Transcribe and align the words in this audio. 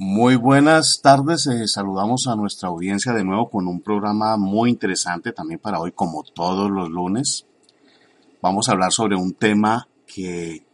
Muy 0.00 0.36
buenas 0.36 1.00
tardes, 1.02 1.48
eh, 1.48 1.66
saludamos 1.66 2.28
a 2.28 2.36
nuestra 2.36 2.68
audiencia 2.68 3.12
de 3.12 3.24
nuevo 3.24 3.50
con 3.50 3.66
un 3.66 3.80
programa 3.80 4.36
muy 4.36 4.70
interesante 4.70 5.32
también 5.32 5.58
para 5.58 5.80
hoy 5.80 5.90
como 5.90 6.22
todos 6.22 6.70
los 6.70 6.88
lunes. 6.88 7.46
Vamos 8.40 8.68
a 8.68 8.72
hablar 8.72 8.92
sobre 8.92 9.16
un 9.16 9.32
tema 9.32 9.88
que 10.06 10.64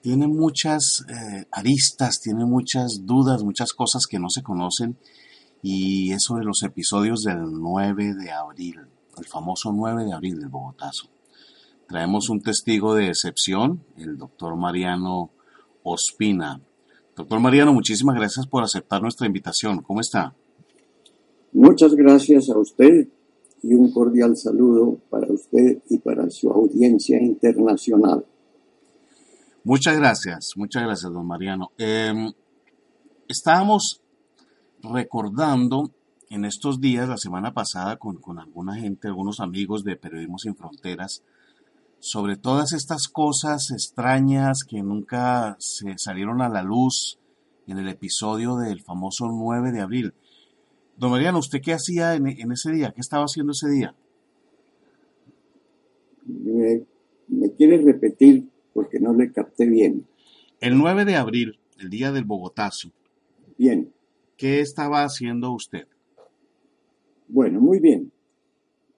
tiene 0.00 0.26
muchas 0.26 1.04
eh, 1.10 1.44
aristas, 1.52 2.22
tiene 2.22 2.46
muchas 2.46 3.04
dudas, 3.04 3.44
muchas 3.44 3.74
cosas 3.74 4.06
que 4.06 4.18
no 4.18 4.30
se 4.30 4.42
conocen 4.42 4.96
y 5.60 6.12
es 6.12 6.22
sobre 6.22 6.46
los 6.46 6.62
episodios 6.62 7.24
del 7.24 7.52
9 7.52 8.14
de 8.14 8.32
abril, 8.32 8.80
el 9.18 9.26
famoso 9.26 9.70
9 9.70 10.06
de 10.06 10.14
abril 10.14 10.40
del 10.40 10.48
Bogotazo. 10.48 11.10
Traemos 11.86 12.30
un 12.30 12.40
testigo 12.40 12.94
de 12.94 13.08
excepción, 13.08 13.84
el 13.98 14.16
doctor 14.16 14.56
Mariano 14.56 15.28
Ospina. 15.82 16.62
Doctor 17.16 17.40
Mariano, 17.40 17.74
muchísimas 17.74 18.16
gracias 18.16 18.46
por 18.46 18.64
aceptar 18.64 19.02
nuestra 19.02 19.26
invitación. 19.26 19.82
¿Cómo 19.82 20.00
está? 20.00 20.34
Muchas 21.52 21.94
gracias 21.94 22.48
a 22.48 22.58
usted 22.58 23.08
y 23.62 23.74
un 23.74 23.92
cordial 23.92 24.36
saludo 24.36 24.98
para 25.10 25.30
usted 25.30 25.82
y 25.90 25.98
para 25.98 26.30
su 26.30 26.50
audiencia 26.50 27.20
internacional. 27.22 28.24
Muchas 29.62 29.96
gracias, 29.96 30.52
muchas 30.56 30.82
gracias, 30.82 31.12
don 31.12 31.26
Mariano. 31.26 31.70
Em, 31.76 32.32
estábamos 33.28 34.00
recordando 34.82 35.90
en 36.30 36.46
estos 36.46 36.80
días, 36.80 37.08
la 37.08 37.18
semana 37.18 37.52
pasada, 37.52 37.96
con, 37.98 38.16
con 38.16 38.38
alguna 38.38 38.74
gente, 38.74 39.06
algunos 39.06 39.38
amigos 39.38 39.84
de 39.84 39.96
Periodismo 39.96 40.38
Sin 40.38 40.56
Fronteras, 40.56 41.22
sobre 42.02 42.36
todas 42.36 42.72
estas 42.72 43.06
cosas 43.06 43.70
extrañas 43.70 44.64
que 44.64 44.82
nunca 44.82 45.54
se 45.60 45.96
salieron 45.98 46.42
a 46.42 46.48
la 46.48 46.64
luz 46.64 47.20
en 47.68 47.78
el 47.78 47.88
episodio 47.88 48.56
del 48.56 48.82
famoso 48.82 49.28
9 49.30 49.70
de 49.70 49.80
abril. 49.80 50.12
Don 50.96 51.12
Mariano, 51.12 51.38
¿usted 51.38 51.60
qué 51.62 51.72
hacía 51.72 52.16
en, 52.16 52.26
ese 52.26 52.72
día? 52.72 52.90
¿Qué 52.92 53.00
estaba 53.00 53.26
haciendo 53.26 53.52
ese 53.52 53.70
día? 53.70 53.94
Me, 56.26 56.82
me, 57.28 57.52
quiere 57.52 57.80
repetir 57.80 58.48
porque 58.74 58.98
no 58.98 59.14
le 59.14 59.30
capté 59.30 59.66
bien. 59.66 60.04
El 60.60 60.76
9 60.76 61.04
de 61.04 61.14
abril, 61.14 61.60
el 61.78 61.88
día 61.88 62.10
del 62.10 62.24
Bogotazo. 62.24 62.90
Bien. 63.56 63.92
¿Qué 64.36 64.58
estaba 64.58 65.04
haciendo 65.04 65.52
usted? 65.52 65.86
Bueno, 67.28 67.60
muy 67.60 67.78
bien. 67.78 68.11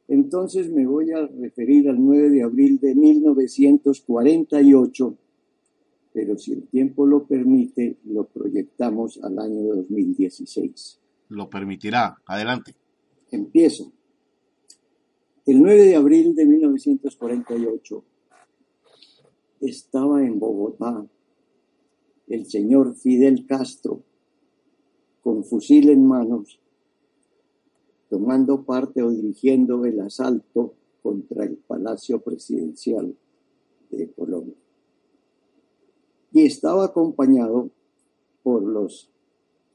Entonces 0.08 0.70
me 0.70 0.86
voy 0.86 1.12
a 1.12 1.26
referir 1.26 1.88
al 1.88 2.04
9 2.04 2.28
de 2.30 2.42
abril 2.42 2.78
de 2.78 2.94
1948, 2.94 5.16
pero 6.12 6.36
si 6.38 6.52
el 6.52 6.68
tiempo 6.68 7.06
lo 7.06 7.26
permite, 7.26 7.96
lo 8.04 8.24
proyectamos 8.24 9.18
al 9.22 9.38
año 9.38 9.62
2016. 9.74 11.00
Lo 11.30 11.48
permitirá. 11.48 12.18
Adelante. 12.26 12.74
Empiezo. 13.30 13.90
El 15.46 15.62
9 15.62 15.86
de 15.86 15.96
abril 15.96 16.34
de 16.34 16.44
1948 16.46 18.04
estaba 19.60 20.22
en 20.24 20.38
Bogotá 20.38 21.06
el 22.28 22.46
señor 22.46 22.94
Fidel 22.94 23.46
Castro 23.46 24.02
con 25.22 25.44
fusil 25.44 25.90
en 25.90 26.06
manos 26.06 26.58
tomando 28.14 28.62
parte 28.62 29.02
o 29.02 29.10
dirigiendo 29.10 29.84
el 29.84 29.98
asalto 29.98 30.74
contra 31.02 31.44
el 31.44 31.56
Palacio 31.56 32.20
Presidencial 32.20 33.12
de 33.90 34.08
Colombia. 34.12 34.54
Y 36.30 36.46
estaba 36.46 36.84
acompañado 36.84 37.70
por 38.44 38.62
los 38.62 39.10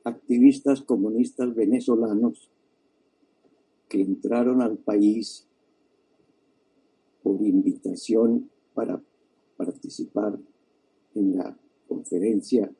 activistas 0.05 0.81
comunistas 0.81 1.53
venezolanos 1.53 2.49
que 3.89 3.99
entraron 3.99 4.61
al 4.61 4.77
país 4.77 5.45
por 7.21 7.41
invitación 7.41 8.49
para 8.73 9.03
participar 9.57 10.39
en 11.13 11.35
la 11.35 11.59
conferencia 11.89 12.71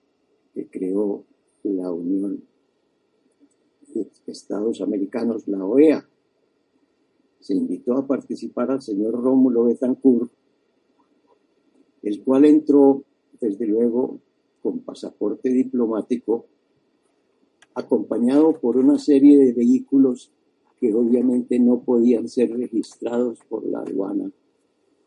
que 0.54 0.70
creó 0.70 1.26
la 1.64 1.92
Unión 1.92 2.49
Estados 4.28 4.82
Americanos, 4.82 5.48
la 5.48 5.64
OEA. 5.64 6.08
Se 7.40 7.54
invitó 7.54 7.94
a 7.94 8.08
participar 8.08 8.72
al 8.72 8.82
señor 8.82 9.14
Rómulo 9.14 9.66
Betancourt, 9.66 10.32
el 12.04 12.24
cual 12.24 12.46
entró, 12.46 13.04
desde 13.40 13.66
luego, 13.66 14.20
con 14.62 14.80
pasaporte 14.80 15.50
diplomático, 15.50 16.46
acompañado 17.74 18.60
por 18.60 18.78
una 18.78 18.98
serie 18.98 19.38
de 19.38 19.54
vehículos 19.54 20.32
que 20.80 20.94
obviamente 20.94 21.60
no 21.60 21.82
podían 21.82 22.28
ser 22.28 22.52
registrados 22.52 23.40
por 23.50 23.66
la 23.66 23.80
aduana 23.80 24.32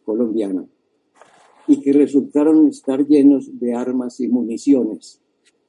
colombiana 0.05 0.67
y 1.67 1.81
que 1.81 1.93
resultaron 1.93 2.69
estar 2.69 3.07
llenos 3.07 3.59
de 3.59 3.75
armas 3.75 4.21
y 4.21 4.29
municiones 4.29 5.21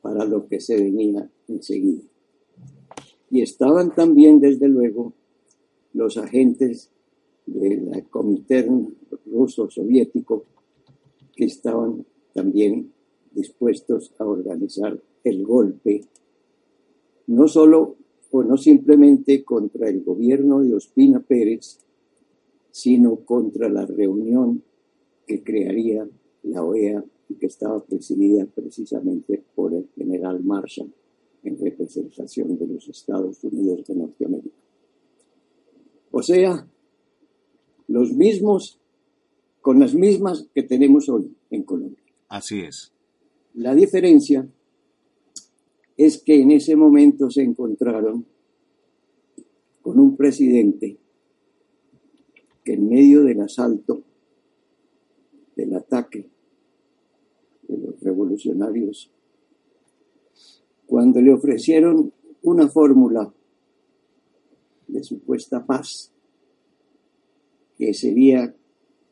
para 0.01 0.25
lo 0.25 0.47
que 0.47 0.59
se 0.59 0.75
venía 0.75 1.29
enseguida. 1.47 2.01
Y 3.33 3.41
estaban 3.41 3.95
también, 3.95 4.39
desde 4.39 4.67
luego, 4.67 5.11
los 5.93 6.19
agentes 6.19 6.91
del 7.47 8.05
comité 8.11 8.63
ruso 9.25 9.71
soviético 9.71 10.45
que 11.35 11.45
estaban 11.45 12.05
también 12.31 12.93
dispuestos 13.31 14.13
a 14.19 14.25
organizar 14.25 15.01
el 15.23 15.43
golpe, 15.43 16.01
no 17.25 17.47
solo 17.47 17.95
o 18.29 18.43
no 18.43 18.55
simplemente 18.55 19.43
contra 19.43 19.89
el 19.89 20.03
gobierno 20.03 20.61
de 20.61 20.75
Ospina 20.75 21.19
Pérez, 21.19 21.79
sino 22.69 23.15
contra 23.25 23.67
la 23.67 23.87
reunión 23.87 24.61
que 25.25 25.41
crearía 25.41 26.07
la 26.43 26.63
OEA 26.63 27.03
y 27.29 27.33
que 27.33 27.47
estaba 27.47 27.83
presidida 27.83 28.45
precisamente 28.45 29.41
por 29.55 29.73
el 29.73 29.89
general 29.95 30.43
Marshall 30.43 30.93
en 31.43 31.57
representación 31.57 32.57
de 32.57 32.67
los 32.67 32.87
Estados 32.87 33.43
Unidos 33.43 33.85
de 33.87 33.95
Norteamérica. 33.95 34.55
O 36.11 36.21
sea, 36.21 36.67
los 37.87 38.13
mismos, 38.13 38.79
con 39.61 39.79
las 39.79 39.93
mismas 39.93 40.47
que 40.53 40.63
tenemos 40.63 41.09
hoy 41.09 41.35
en 41.49 41.63
Colombia. 41.63 42.03
Así 42.29 42.61
es. 42.61 42.91
La 43.55 43.75
diferencia 43.75 44.47
es 45.97 46.21
que 46.21 46.41
en 46.41 46.51
ese 46.51 46.75
momento 46.75 47.29
se 47.29 47.43
encontraron 47.43 48.25
con 49.81 49.99
un 49.99 50.15
presidente 50.15 50.97
que 52.63 52.73
en 52.73 52.87
medio 52.87 53.23
del 53.23 53.41
asalto, 53.41 54.01
del 55.55 55.75
ataque 55.75 56.29
de 57.67 57.77
los 57.77 57.99
revolucionarios 57.99 59.11
cuando 60.93 61.19
le 61.21 61.33
ofrecieron 61.33 62.13
una 62.43 62.67
fórmula 62.67 63.33
de 64.87 65.03
supuesta 65.03 65.65
paz, 65.65 66.11
que 67.75 67.95
sería 67.95 68.55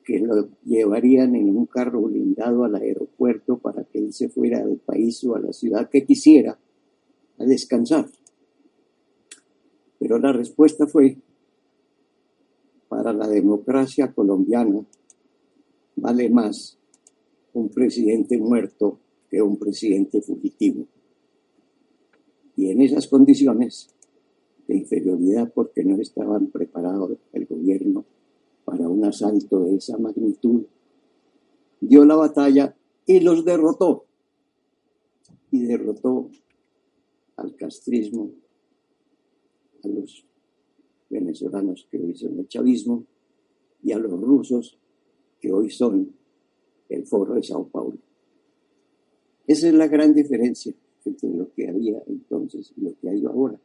que 0.04 0.20
lo 0.20 0.48
llevarían 0.64 1.36
en 1.36 1.58
un 1.58 1.66
carro 1.66 2.04
blindado 2.04 2.66
al 2.66 2.76
aeropuerto 2.76 3.58
para 3.58 3.84
que 3.84 3.98
él 3.98 4.14
se 4.14 4.30
fuera 4.30 4.60
al 4.60 4.78
país 4.78 5.24
o 5.24 5.36
a 5.36 5.40
la 5.40 5.54
ciudad 5.54 5.90
que 5.90 6.06
quisiera 6.06 6.60
a 7.40 7.46
descansar. 7.46 8.08
Pero 9.98 10.20
la 10.20 10.34
respuesta 10.34 10.86
fue, 10.86 11.18
para 12.90 13.12
la 13.12 13.28
democracia 13.28 14.14
colombiana 14.14 14.86
vale 15.96 16.30
más 16.30 16.78
un 17.54 17.70
presidente 17.70 18.38
muerto 18.38 19.00
que 19.32 19.42
un 19.42 19.58
presidente 19.58 20.22
fugitivo. 20.22 20.86
Y 22.56 22.70
en 22.70 22.82
esas 22.82 23.08
condiciones 23.08 23.90
de 24.68 24.78
inferioridad, 24.78 25.52
porque 25.54 25.84
no 25.84 26.02
estaban 26.02 26.48
preparados 26.48 27.18
el 27.34 27.46
gobierno 27.46 28.06
para 28.66 28.88
un 28.88 29.04
asalto 29.06 29.66
de 29.66 29.76
esa 29.76 29.98
magnitud, 29.98 30.64
dio 31.80 32.06
la 32.06 32.16
batalla 32.16 32.76
y 33.06 33.20
los 33.20 33.44
derrotó. 33.44 34.06
y 35.54 35.64
derrotó 35.64 36.30
al 37.36 37.54
castrismo, 37.58 38.32
a 39.84 39.88
los 39.90 40.26
venezolanos 41.10 41.86
que 41.92 41.98
hoy 41.98 42.16
son 42.16 42.40
el 42.40 42.48
chavismo 42.48 43.04
y 43.84 43.92
a 43.92 43.98
los 43.98 44.12
rusos 44.22 44.80
que 45.42 45.52
hoy 45.52 45.70
son 45.70 46.14
el 46.88 47.06
foro 47.06 47.34
de 47.34 47.44
Sao 47.44 47.68
Paulo. 47.68 47.98
Esa 49.46 49.68
es 49.68 49.74
la 49.74 49.88
gran 49.88 50.14
diferencia 50.14 50.74
entre 51.06 51.30
lo 51.30 51.52
que 51.54 51.70
había 51.70 52.02
entonces 52.08 52.74
y 52.78 52.82
lo 52.82 52.96
que 53.00 53.10
hay 53.10 53.26
ahora. 53.26 53.60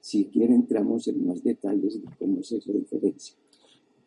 Si 0.00 0.26
quieren 0.26 0.56
entramos 0.56 1.08
en 1.08 1.26
más 1.26 1.42
detalles 1.42 2.00
de 2.00 2.08
cómo 2.18 2.40
es 2.40 2.52
esa 2.52 2.72
diferencia. 2.72 3.36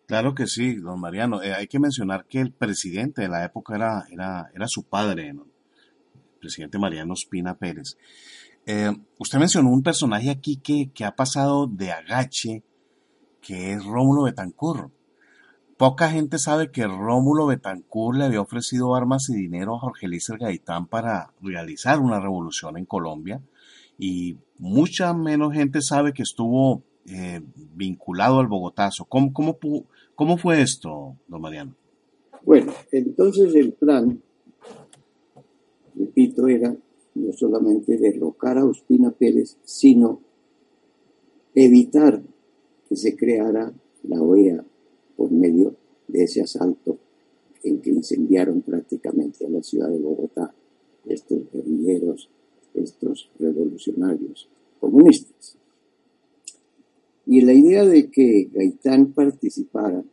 Claro 0.06 0.36
que 0.36 0.48
sí, 0.48 0.76
don 0.76 1.00
Mariano. 1.00 1.42
Eh, 1.42 1.54
hay 1.54 1.68
que 1.68 1.80
mencionar 1.80 2.26
que 2.28 2.40
el 2.42 2.52
presidente 2.52 3.22
de 3.22 3.30
la 3.30 3.46
época 3.46 3.76
era, 3.76 4.06
era, 4.12 4.52
era 4.54 4.68
su 4.68 4.84
padre, 4.84 5.30
el 5.30 5.40
presidente 6.40 6.78
Mariano 6.80 7.14
Espina 7.14 7.58
Pérez. 7.58 7.98
Eh, 8.66 8.92
usted 9.18 9.40
mencionó 9.40 9.70
un 9.70 9.82
personaje 9.82 10.30
aquí 10.30 10.58
que, 10.58 10.92
que, 10.94 11.06
ha 11.06 11.16
pasado 11.16 11.66
de 11.68 11.92
agache, 11.92 12.64
que 13.42 13.74
es 13.74 13.84
Rómulo 13.84 14.24
Betancourt. 14.24 14.92
Poca 15.82 16.10
gente 16.10 16.38
sabe 16.38 16.70
que 16.70 16.86
Rómulo 16.86 17.48
Betancourt 17.48 18.16
le 18.16 18.26
había 18.26 18.40
ofrecido 18.40 18.94
armas 18.94 19.28
y 19.32 19.34
dinero 19.34 19.74
a 19.74 19.80
Jorge 19.80 20.08
Lícer 20.08 20.38
Gaitán 20.38 20.86
para 20.86 21.34
realizar 21.42 22.00
una 22.00 22.20
revolución 22.20 22.78
en 22.78 22.86
Colombia 22.86 23.42
y 23.98 24.38
mucha 24.60 25.12
menos 25.16 25.56
gente 25.56 25.82
sabe 25.82 26.14
que 26.14 26.22
estuvo 26.22 26.84
eh, 27.08 27.42
vinculado 27.74 28.40
al 28.40 28.46
Bogotazo. 28.46 29.06
¿Cómo, 29.06 29.34
cómo, 29.34 29.58
¿Cómo 30.14 30.38
fue 30.38 30.62
esto, 30.62 31.16
don 31.28 31.42
Mariano? 31.42 31.74
Bueno, 32.46 32.72
entonces 32.92 33.56
el 33.56 33.74
plan, 33.74 34.22
repito, 35.96 36.48
era 36.48 36.76
no 37.16 37.34
solamente 37.34 37.98
derrocar 37.98 38.60
a 38.60 38.66
Ospina 38.66 39.10
Pérez, 39.10 39.58
sino 39.64 40.22
evitar 41.56 42.22
que 42.88 42.96
se 42.96 43.16
creara 43.16 43.74
la 44.04 44.22
OEA 44.22 44.64
por 45.22 45.32
medio 45.32 45.76
de 46.08 46.24
ese 46.24 46.42
asalto 46.42 46.98
en 47.62 47.80
que 47.80 47.92
incendiaron 47.92 48.64
prácticamente 48.64 49.46
a 49.46 49.50
la 49.52 49.62
ciudad 49.62 49.88
de 49.88 50.00
Bogotá 50.00 50.52
estos 51.06 51.44
guerrilleros, 51.54 52.28
estos 52.74 53.30
revolucionarios 53.38 54.50
comunistas. 54.80 55.60
Y 57.28 57.42
la 57.42 57.54
idea 57.54 57.86
de 57.86 58.10
que 58.10 58.50
Gaitán 58.52 59.14
participara, 59.14 60.04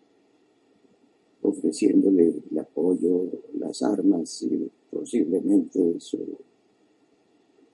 ofreciéndole 1.40 2.42
el 2.50 2.58
apoyo, 2.58 3.30
las 3.54 3.82
armas 3.82 4.42
y 4.42 4.70
posiblemente 4.90 5.98
su 6.00 6.18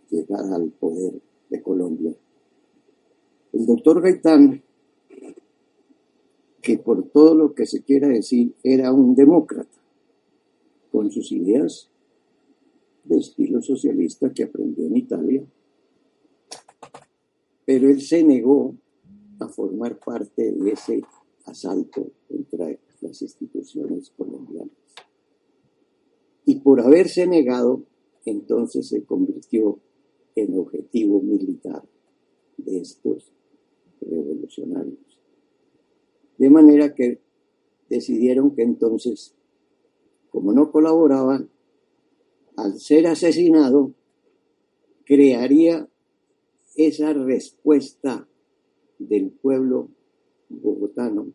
llegada 0.09 0.55
al 0.55 0.71
poder 0.71 1.21
de 1.51 1.61
Colombia. 1.61 2.15
El 3.53 3.67
doctor 3.67 4.01
Gaitán 4.01 4.63
que 6.65 6.79
por 6.79 7.11
todo 7.11 7.35
lo 7.35 7.55
que 7.55 7.67
se 7.67 7.83
quiera 7.83 8.09
decir 8.09 8.55
era 8.63 8.91
un 8.91 9.15
demócrata, 9.15 9.79
con 10.91 11.11
sus 11.11 11.31
ideas 11.31 11.91
de 13.05 13.19
estilo 13.19 13.61
socialista 13.61 14.33
que 14.33 14.45
aprendió 14.45 14.87
en 14.87 14.97
Italia, 14.97 15.45
pero 17.67 17.89
él 17.89 18.01
se 18.01 18.25
negó 18.25 18.75
a 19.41 19.49
formar 19.49 19.99
parte 19.99 20.53
de 20.53 20.71
ese 20.71 21.03
asalto 21.45 22.11
contra 22.29 22.75
las 23.03 23.21
instituciones 23.21 24.11
colombianas. 24.17 24.73
Y 26.47 26.61
por 26.61 26.81
haberse 26.81 27.27
negado, 27.27 27.83
entonces 28.25 28.89
se 28.89 29.05
convirtió 29.05 29.81
en 30.35 30.59
objetivo 30.59 31.21
militar 31.21 31.87
de 32.57 32.79
estos 32.79 33.31
revolucionarios. 34.01 35.14
De 36.39 36.51
manera 36.51 36.95
que 36.95 37.21
decidieron 37.89 38.55
que 38.55 38.63
entonces, 38.63 39.35
como 40.31 40.53
no 40.53 40.71
colaboraban, 40.71 41.51
al 42.57 42.79
ser 42.79 43.07
asesinado, 43.07 43.93
crearía 45.05 45.89
esa 46.77 47.13
respuesta 47.13 48.27
del 48.99 49.31
pueblo 49.31 49.89
bogotano 50.49 51.33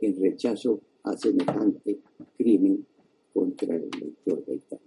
en 0.00 0.20
rechazo 0.20 0.80
a 1.02 1.16
semejante 1.16 2.00
crimen 2.36 2.86
contra 3.32 3.76
el 3.76 3.88
elector 3.94 4.44
Gaitán. 4.46 4.80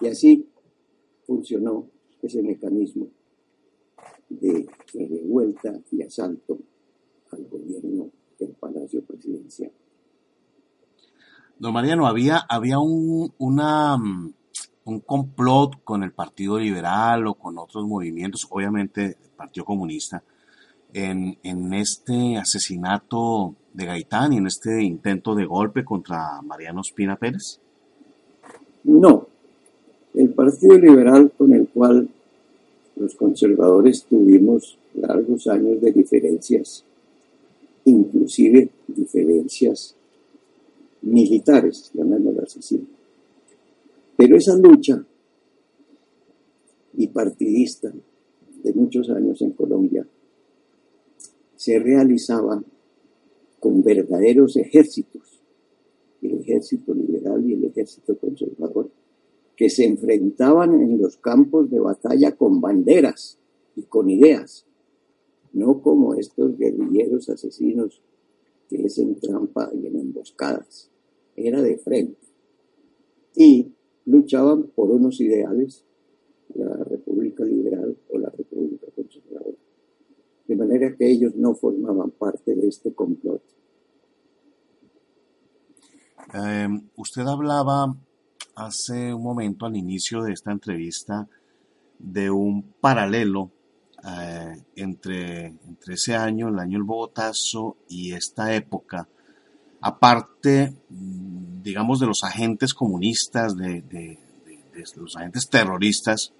Y 0.00 0.06
así 0.08 0.48
funcionó 1.26 1.88
ese 2.22 2.42
mecanismo 2.42 3.08
de 4.28 4.66
revuelta 4.92 5.80
y 5.90 6.02
asalto 6.02 6.58
al 7.34 7.46
gobierno 7.48 8.10
del 8.38 8.50
Palacio 8.50 9.02
Presidencial. 9.02 9.70
Don 11.58 11.72
Mariano, 11.72 12.06
había, 12.06 12.38
había 12.48 12.78
un, 12.78 13.32
una, 13.38 13.96
mm, 13.96 14.32
un 14.86 15.00
complot 15.00 15.82
con 15.84 16.02
el 16.02 16.12
Partido 16.12 16.58
Liberal 16.58 17.26
o 17.26 17.34
con 17.34 17.58
otros 17.58 17.86
movimientos, 17.86 18.46
obviamente 18.50 19.04
el 19.04 19.30
Partido 19.36 19.64
Comunista, 19.64 20.22
en, 20.92 21.38
en 21.42 21.74
este 21.74 22.36
asesinato 22.36 23.54
de 23.72 23.86
Gaitán 23.86 24.32
y 24.32 24.38
en 24.38 24.46
este 24.46 24.82
intento 24.82 25.34
de 25.34 25.44
golpe 25.44 25.84
contra 25.84 26.40
Mariano 26.42 26.80
Espina 26.80 27.16
Pérez? 27.16 27.60
No. 28.84 29.26
El 30.14 30.30
Partido 30.30 30.78
Liberal 30.78 31.32
con 31.36 31.52
el 31.52 31.68
cual 31.68 32.08
los 32.96 33.14
conservadores 33.16 34.04
tuvimos 34.04 34.78
largos 34.94 35.48
años 35.48 35.80
de 35.80 35.90
diferencias 35.90 36.84
inclusive 37.84 38.70
diferencias 38.88 39.96
militares, 41.02 41.90
llamémoslas 41.94 42.56
así. 42.56 42.86
Pero 44.16 44.36
esa 44.36 44.56
lucha 44.56 45.04
bipartidista 46.92 47.92
de 48.62 48.72
muchos 48.72 49.10
años 49.10 49.42
en 49.42 49.50
Colombia 49.50 50.06
se 51.56 51.78
realizaba 51.78 52.62
con 53.60 53.82
verdaderos 53.82 54.56
ejércitos, 54.56 55.40
el 56.22 56.40
ejército 56.40 56.94
liberal 56.94 57.48
y 57.48 57.54
el 57.54 57.64
ejército 57.64 58.16
conservador, 58.18 58.90
que 59.56 59.70
se 59.70 59.84
enfrentaban 59.84 60.80
en 60.80 61.00
los 61.00 61.16
campos 61.16 61.70
de 61.70 61.80
batalla 61.80 62.36
con 62.36 62.60
banderas 62.60 63.38
y 63.76 63.82
con 63.82 64.10
ideas 64.10 64.66
no 65.54 65.80
como 65.80 66.14
estos 66.14 66.58
guerrilleros 66.58 67.28
asesinos 67.28 68.02
que 68.68 68.84
es 68.84 68.98
en 68.98 69.18
trampa 69.20 69.70
y 69.72 69.86
en 69.86 69.98
emboscadas, 69.98 70.90
era 71.36 71.62
de 71.62 71.78
frente. 71.78 72.26
Y 73.36 73.72
luchaban 74.06 74.64
por 74.74 74.90
unos 74.90 75.20
ideales, 75.20 75.84
la 76.54 76.76
República 76.84 77.44
Liberal 77.44 77.96
o 78.10 78.18
la 78.18 78.30
República 78.30 78.86
Conservadora. 78.94 79.56
De 80.46 80.56
manera 80.56 80.94
que 80.96 81.10
ellos 81.10 81.34
no 81.36 81.54
formaban 81.54 82.10
parte 82.10 82.54
de 82.54 82.68
este 82.68 82.92
complot. 82.92 83.42
Em, 86.32 86.88
usted 86.96 87.22
hablaba 87.22 87.96
hace 88.56 89.14
un 89.14 89.22
momento 89.22 89.66
al 89.66 89.76
inicio 89.76 90.22
de 90.22 90.32
esta 90.32 90.52
entrevista 90.52 91.28
de 91.98 92.30
un 92.30 92.62
paralelo 92.80 93.50
eh, 94.06 94.56
entre, 94.76 95.54
ese 95.88 96.14
año, 96.14 96.48
el 96.48 96.58
año 96.58 96.78
del 96.78 96.82
Bogotazo 96.82 97.76
y 97.88 98.12
esta 98.12 98.54
época, 98.54 99.08
aparte, 99.80 100.74
mm, 100.90 101.62
digamos, 101.62 102.00
de 102.00 102.06
los 102.06 102.22
agentes 102.22 102.74
comunistas, 102.74 103.56
de, 103.56 104.18
los 104.96 105.16
agentes 105.16 105.48
terroristas, 105.48 106.32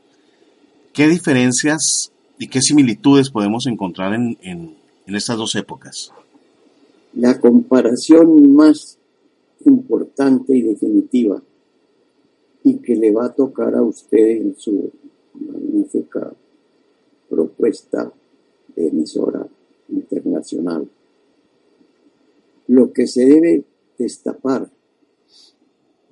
¿qué 0.92 1.08
diferencias 1.08 2.12
y 2.38 2.48
qué 2.48 2.60
similitudes 2.60 3.30
podemos 3.30 3.66
encontrar 3.66 4.12
en, 4.12 4.36
en, 4.42 4.76
en 5.06 5.14
estas 5.14 5.38
dos 5.38 5.54
épocas? 5.54 6.12
La 7.14 7.40
comparación 7.40 8.54
más 8.54 8.98
importante 9.64 10.54
y 10.54 10.62
definitiva 10.62 11.40
y 12.62 12.76
que 12.78 12.96
le 12.96 13.12
va 13.12 13.26
a 13.26 13.32
tocar 13.32 13.74
a 13.74 13.82
usted 13.82 14.18
en 14.18 14.56
su 14.58 14.90
magnífica 15.34 16.32
propuesta 17.34 18.12
de 18.76 18.88
emisora 18.88 19.44
internacional. 19.88 20.88
Lo 22.68 22.92
que 22.92 23.08
se 23.08 23.26
debe 23.26 23.64
destapar 23.98 24.70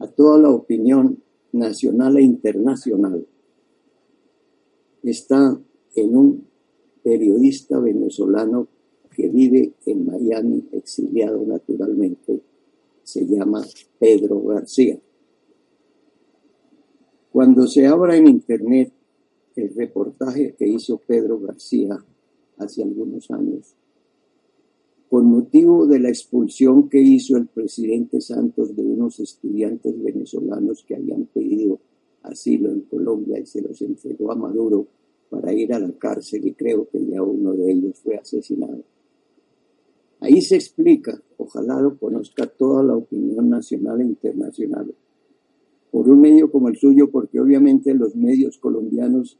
a 0.00 0.06
toda 0.08 0.38
la 0.38 0.50
opinión 0.50 1.22
nacional 1.52 2.16
e 2.16 2.22
internacional 2.22 3.24
está 5.04 5.58
en 5.94 6.16
un 6.16 6.44
periodista 7.04 7.78
venezolano 7.78 8.66
que 9.14 9.28
vive 9.28 9.74
en 9.86 10.06
Miami, 10.06 10.68
exiliado 10.72 11.44
naturalmente, 11.46 12.40
se 13.04 13.26
llama 13.26 13.62
Pedro 13.98 14.42
García. 14.42 14.98
Cuando 17.30 17.66
se 17.66 17.86
abra 17.86 18.16
en 18.16 18.26
Internet 18.26 18.92
el 19.56 19.74
reportaje 19.74 20.54
que 20.58 20.66
hizo 20.66 20.98
Pedro 20.98 21.40
García 21.40 21.98
hace 22.58 22.82
algunos 22.82 23.30
años, 23.30 23.74
con 25.08 25.26
motivo 25.26 25.86
de 25.86 26.00
la 26.00 26.08
expulsión 26.08 26.88
que 26.88 27.00
hizo 27.00 27.36
el 27.36 27.46
presidente 27.46 28.20
Santos 28.20 28.74
de 28.74 28.82
unos 28.82 29.20
estudiantes 29.20 30.02
venezolanos 30.02 30.84
que 30.86 30.96
habían 30.96 31.26
pedido 31.26 31.80
asilo 32.22 32.70
en 32.70 32.82
Colombia 32.82 33.38
y 33.38 33.46
se 33.46 33.60
los 33.60 33.80
entregó 33.82 34.32
a 34.32 34.36
Maduro 34.36 34.86
para 35.28 35.52
ir 35.52 35.72
a 35.74 35.78
la 35.78 35.92
cárcel 35.92 36.46
y 36.46 36.52
creo 36.52 36.88
que 36.88 37.04
ya 37.04 37.22
uno 37.22 37.52
de 37.52 37.72
ellos 37.72 37.98
fue 37.98 38.16
asesinado. 38.16 38.82
Ahí 40.20 40.40
se 40.40 40.56
explica, 40.56 41.20
ojalá 41.36 41.80
lo 41.80 41.98
conozca 41.98 42.46
toda 42.46 42.82
la 42.84 42.94
opinión 42.94 43.48
nacional 43.48 44.00
e 44.00 44.04
internacional, 44.04 44.94
por 45.92 46.08
un 46.08 46.20
medio 46.20 46.50
como 46.50 46.68
el 46.68 46.76
suyo, 46.76 47.08
porque 47.12 47.38
obviamente 47.38 47.94
los 47.94 48.16
medios 48.16 48.58
colombianos 48.58 49.38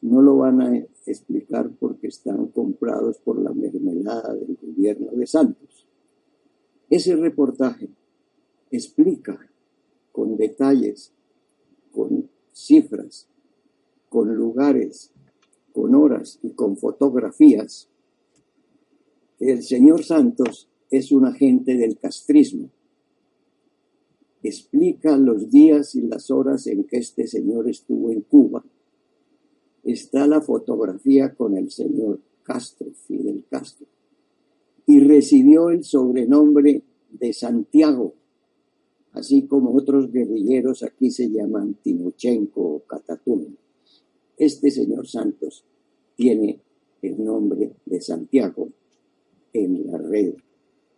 no 0.00 0.20
lo 0.20 0.38
van 0.38 0.60
a 0.60 0.76
explicar 1.06 1.70
porque 1.78 2.08
están 2.08 2.48
comprados 2.48 3.20
por 3.20 3.40
la 3.40 3.52
mermelada 3.52 4.34
del 4.34 4.58
gobierno 4.60 5.12
de 5.12 5.26
Santos. 5.28 5.86
Ese 6.90 7.14
reportaje 7.14 7.88
explica 8.72 9.38
con 10.10 10.36
detalles, 10.36 11.12
con 11.92 12.28
cifras, 12.52 13.28
con 14.08 14.34
lugares, 14.34 15.12
con 15.72 15.94
horas 15.94 16.40
y 16.42 16.50
con 16.50 16.76
fotografías 16.76 17.88
el 19.42 19.64
señor 19.64 20.04
Santos 20.04 20.68
es 20.88 21.10
un 21.10 21.24
agente 21.24 21.76
del 21.76 21.98
castrismo. 21.98 22.70
Explica 24.42 25.16
los 25.16 25.50
días 25.50 25.94
y 25.94 26.02
las 26.02 26.30
horas 26.30 26.66
en 26.66 26.84
que 26.84 26.96
este 26.96 27.28
señor 27.28 27.68
estuvo 27.68 28.10
en 28.10 28.22
Cuba. 28.22 28.64
Está 29.84 30.26
la 30.26 30.40
fotografía 30.40 31.32
con 31.34 31.56
el 31.56 31.70
señor 31.70 32.20
Castro, 32.42 32.90
Fidel 33.06 33.44
Castro. 33.48 33.86
Y 34.86 34.98
recibió 34.98 35.70
el 35.70 35.84
sobrenombre 35.84 36.82
de 37.10 37.32
Santiago, 37.32 38.14
así 39.12 39.46
como 39.46 39.74
otros 39.76 40.10
guerrilleros 40.10 40.82
aquí 40.82 41.12
se 41.12 41.30
llaman 41.30 41.74
Timochenko 41.74 42.62
o 42.62 42.78
Catatún. 42.80 43.56
Este 44.36 44.72
señor 44.72 45.06
Santos 45.06 45.64
tiene 46.16 46.60
el 47.00 47.24
nombre 47.24 47.76
de 47.86 48.00
Santiago 48.00 48.70
en 49.52 49.86
la 49.86 49.98
red 49.98 50.34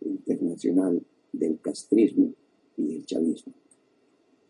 internacional 0.01 1.05
del 1.31 1.59
castrismo 1.59 2.33
y 2.77 2.85
del 2.85 3.05
chavismo. 3.05 3.53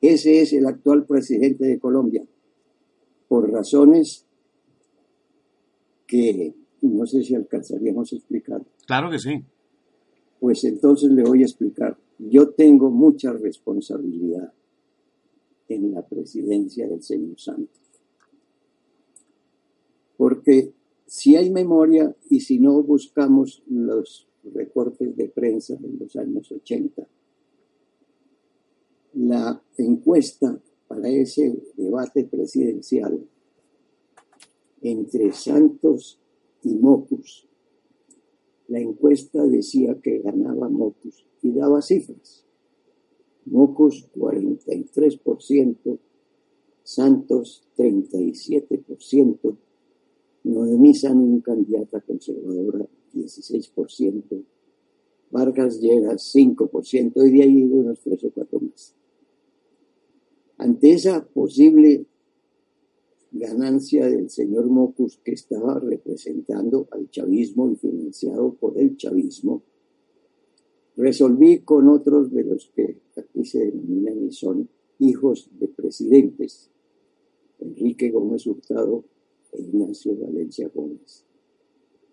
Ese 0.01 0.41
es 0.41 0.53
el 0.53 0.65
actual 0.65 1.05
presidente 1.05 1.65
de 1.65 1.79
Colombia, 1.79 2.23
por 3.27 3.49
razones 3.51 4.25
que 6.05 6.53
no 6.81 7.05
sé 7.05 7.23
si 7.23 7.35
alcanzaríamos 7.35 8.11
a 8.11 8.15
explicar. 8.15 8.63
Claro 8.85 9.09
que 9.09 9.19
sí. 9.19 9.43
Pues 10.39 10.63
entonces 10.63 11.11
le 11.11 11.23
voy 11.23 11.41
a 11.41 11.45
explicar. 11.45 11.97
Yo 12.19 12.49
tengo 12.49 12.91
mucha 12.91 13.33
responsabilidad 13.33 14.53
en 15.67 15.91
la 15.91 16.05
presidencia 16.05 16.87
del 16.87 17.01
señor 17.01 17.39
Santos. 17.39 17.81
Porque 20.17 20.73
si 21.07 21.35
hay 21.35 21.49
memoria 21.49 22.15
y 22.29 22.39
si 22.41 22.59
no 22.59 22.81
buscamos 22.83 23.63
los 23.67 24.27
recortes 24.53 25.15
de 25.15 25.27
prensa 25.29 25.75
de 25.75 25.89
los 25.97 26.15
años 26.15 26.51
80, 26.51 27.07
la 29.15 29.63
encuesta 29.77 30.61
para 30.87 31.09
ese 31.09 31.57
debate 31.77 32.25
presidencial 32.25 33.25
entre 34.81 35.31
Santos 35.31 36.19
y 36.63 36.75
Mocus, 36.75 37.47
la 38.67 38.79
encuesta 38.79 39.43
decía 39.45 39.99
que 40.01 40.19
ganaba 40.19 40.69
Mocus 40.69 41.25
y 41.41 41.51
daba 41.51 41.81
cifras. 41.81 42.45
Mocus 43.45 44.07
43%, 44.15 45.99
Santos 46.83 47.63
37%, 47.77 49.57
Noemí 50.43 50.91
un 51.13 51.41
candidata 51.41 52.01
conservadora, 52.01 52.85
16%, 53.13 54.43
Vargas 55.31 55.79
Lleras, 55.79 56.31
5%, 56.35 57.27
y 57.27 57.31
de 57.31 57.43
ahí 57.43 57.63
unos 57.63 57.99
tres 58.01 58.23
o 58.23 58.31
cuatro 58.31 58.59
más. 58.59 58.95
Ante 60.57 60.91
esa 60.91 61.25
posible 61.25 62.05
ganancia 63.31 64.07
del 64.07 64.29
señor 64.29 64.67
Mocus 64.67 65.19
que 65.23 65.33
estaba 65.33 65.79
representando 65.79 66.87
al 66.91 67.09
chavismo 67.09 67.69
y 67.69 67.75
financiado 67.75 68.53
por 68.53 68.79
el 68.79 68.95
chavismo, 68.95 69.63
resolví 70.95 71.59
con 71.59 71.89
otros 71.89 72.31
de 72.31 72.43
los 72.45 72.71
que 72.73 73.01
aquí 73.17 73.43
se 73.43 73.65
denominan 73.65 74.25
y 74.25 74.31
son 74.31 74.69
hijos 74.99 75.49
de 75.59 75.67
presidentes, 75.67 76.71
Enrique 77.59 78.09
Gómez 78.09 78.47
Hurtado 78.47 79.03
Ignacio 79.57 80.15
Valencia 80.15 80.69
Gómez. 80.73 81.25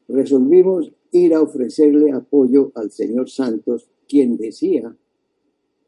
Resolvimos 0.08 0.92
ir 1.12 1.34
a 1.34 1.42
ofrecerle 1.42 2.12
apoyo 2.12 2.72
al 2.75 2.90
señor 2.90 3.30
Santos, 3.30 3.88
quien 4.08 4.37
decía 4.37 4.96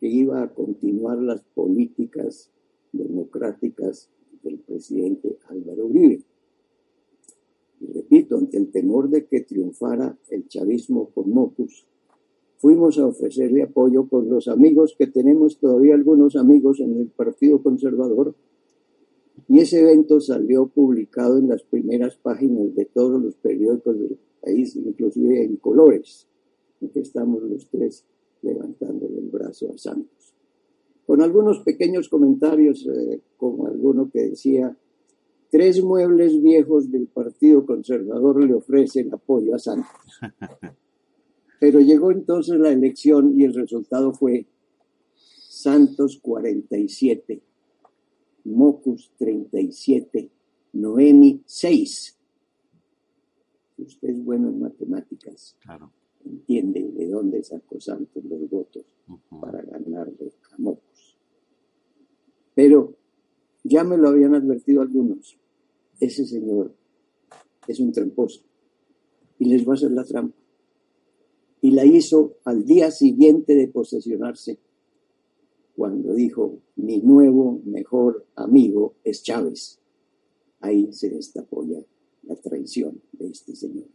que 0.05 0.11
iba 0.11 0.43
a 0.43 0.53
continuar 0.53 1.17
las 1.23 1.43
políticas 1.55 2.51
democráticas 2.93 4.11
del 4.43 4.59
presidente 4.59 5.39
Álvaro 5.49 5.87
Uribe. 5.87 6.21
Y 7.81 7.87
repito, 7.87 8.37
ante 8.37 8.59
el 8.59 8.71
temor 8.71 9.09
de 9.09 9.25
que 9.25 9.41
triunfara 9.41 10.15
el 10.29 10.47
chavismo 10.47 11.09
con 11.09 11.31
Mocus, 11.31 11.87
fuimos 12.59 12.99
a 12.99 13.07
ofrecerle 13.07 13.63
apoyo 13.63 14.07
con 14.07 14.29
los 14.29 14.47
amigos 14.47 14.95
que 14.99 15.07
tenemos 15.07 15.59
todavía 15.59 15.95
algunos 15.95 16.37
amigos 16.37 16.81
en 16.81 16.99
el 16.99 17.07
Partido 17.07 17.63
Conservador 17.63 18.35
y 19.49 19.61
ese 19.61 19.81
evento 19.81 20.21
salió 20.21 20.67
publicado 20.67 21.39
en 21.39 21.49
las 21.49 21.63
primeras 21.63 22.17
páginas 22.17 22.75
de 22.75 22.85
todos 22.85 23.23
los 23.23 23.37
periódicos 23.37 23.99
del 23.99 24.19
país, 24.43 24.77
inclusive 24.77 25.45
en 25.45 25.57
colores, 25.57 26.29
en 26.83 26.91
que 26.91 27.01
estamos 27.01 27.43
los 27.43 27.67
tres 27.71 28.05
levantando 28.45 29.07
el 29.07 29.29
brazo 29.31 29.73
a 29.73 29.79
Santos. 29.79 30.35
Con 31.07 31.23
algunos 31.23 31.61
pequeños 31.61 32.09
comentarios, 32.09 32.87
eh, 32.87 33.21
como 33.37 33.67
alguno 33.67 34.11
que 34.11 34.31
decía, 34.31 34.77
tres 35.51 35.83
muebles 35.83 36.41
viejos 36.41 36.91
del 36.91 37.07
Partido 37.07 37.67
Conservador 37.67 38.45
le 38.45 38.55
ofrecen 38.55 39.13
apoyo 39.13 39.55
a 39.55 39.59
Santos. 39.59 40.21
Pero 41.61 41.81
llegó 41.81 42.11
entonces 42.11 42.59
la 42.59 42.71
elección 42.71 43.39
y 43.39 43.45
el 43.45 43.55
resultado 43.55 44.13
fue 44.13 44.47
Santos 45.49 46.19
47 46.23 47.43
Mocus 48.45 49.13
37, 49.19 50.31
Noemi 50.75 51.43
6. 51.47 52.19
usted 53.79 54.09
es 54.09 54.25
bueno 54.25 54.49
en 54.49 54.61
matemáticas, 54.61 55.57
claro. 55.61 55.91
Entiende 56.25 56.83
de 56.83 57.09
dónde 57.09 57.43
sacó 57.43 57.81
Santos 57.81 58.25
los 58.25 58.49
votos 58.49 58.85
para 59.41 59.63
ganarle 59.63 60.33
a 60.53 60.59
Mocus. 60.59 61.17
Pero 62.55 62.95
ya 63.63 63.85
me 63.85 63.97
lo 63.97 64.09
habían 64.09 64.35
advertido 64.35 64.83
algunos. 64.83 65.39
Ese 66.01 66.27
señor 66.27 66.75
es 67.67 67.81
un 67.81 67.93
tramposo 67.93 68.43
y 69.39 69.47
les 69.47 69.67
va 69.67 69.73
a 69.73 69.75
hacer 69.75 69.91
la 69.91 70.05
trampa. 70.05 70.37
Y 71.61 71.71
la 71.71 71.85
hizo 71.85 72.37
al 72.45 72.65
día 72.65 72.91
siguiente 72.91 73.55
de 73.55 73.69
posesionarse 73.69 74.59
cuando 75.75 76.15
dijo, 76.15 76.59
mi 76.77 76.99
nuevo 76.99 77.61
mejor 77.65 78.27
amigo 78.37 78.95
es 79.03 79.23
Chávez. 79.23 79.81
Ahí 80.61 80.93
se 80.93 81.09
destapó 81.09 81.65
ya 81.67 81.81
la 82.23 82.37
traición 82.37 83.01
de 83.13 83.29
este 83.29 83.57
señor. 83.57 83.87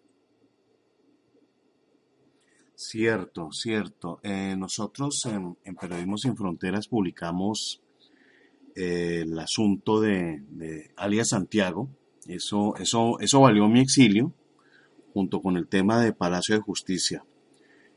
Cierto, 2.81 3.51
cierto. 3.51 4.21
Eh, 4.23 4.55
nosotros 4.57 5.25
en, 5.25 5.75
Periodismo 5.75 6.17
Sin 6.17 6.37
Fronteras 6.37 6.87
publicamos 6.87 7.81
eh, 8.73 9.23
el 9.23 9.37
asunto 9.37 9.99
de, 9.99 10.41
de, 10.49 10.89
alias 10.95 11.27
Santiago. 11.27 11.89
Eso, 12.25 12.77
eso, 12.77 13.19
eso 13.19 13.41
valió 13.41 13.67
mi 13.67 13.81
exilio 13.81 14.31
junto 15.13 15.41
con 15.41 15.57
el 15.57 15.67
tema 15.67 16.01
de 16.01 16.13
Palacio 16.13 16.55
de 16.55 16.61
Justicia 16.61 17.25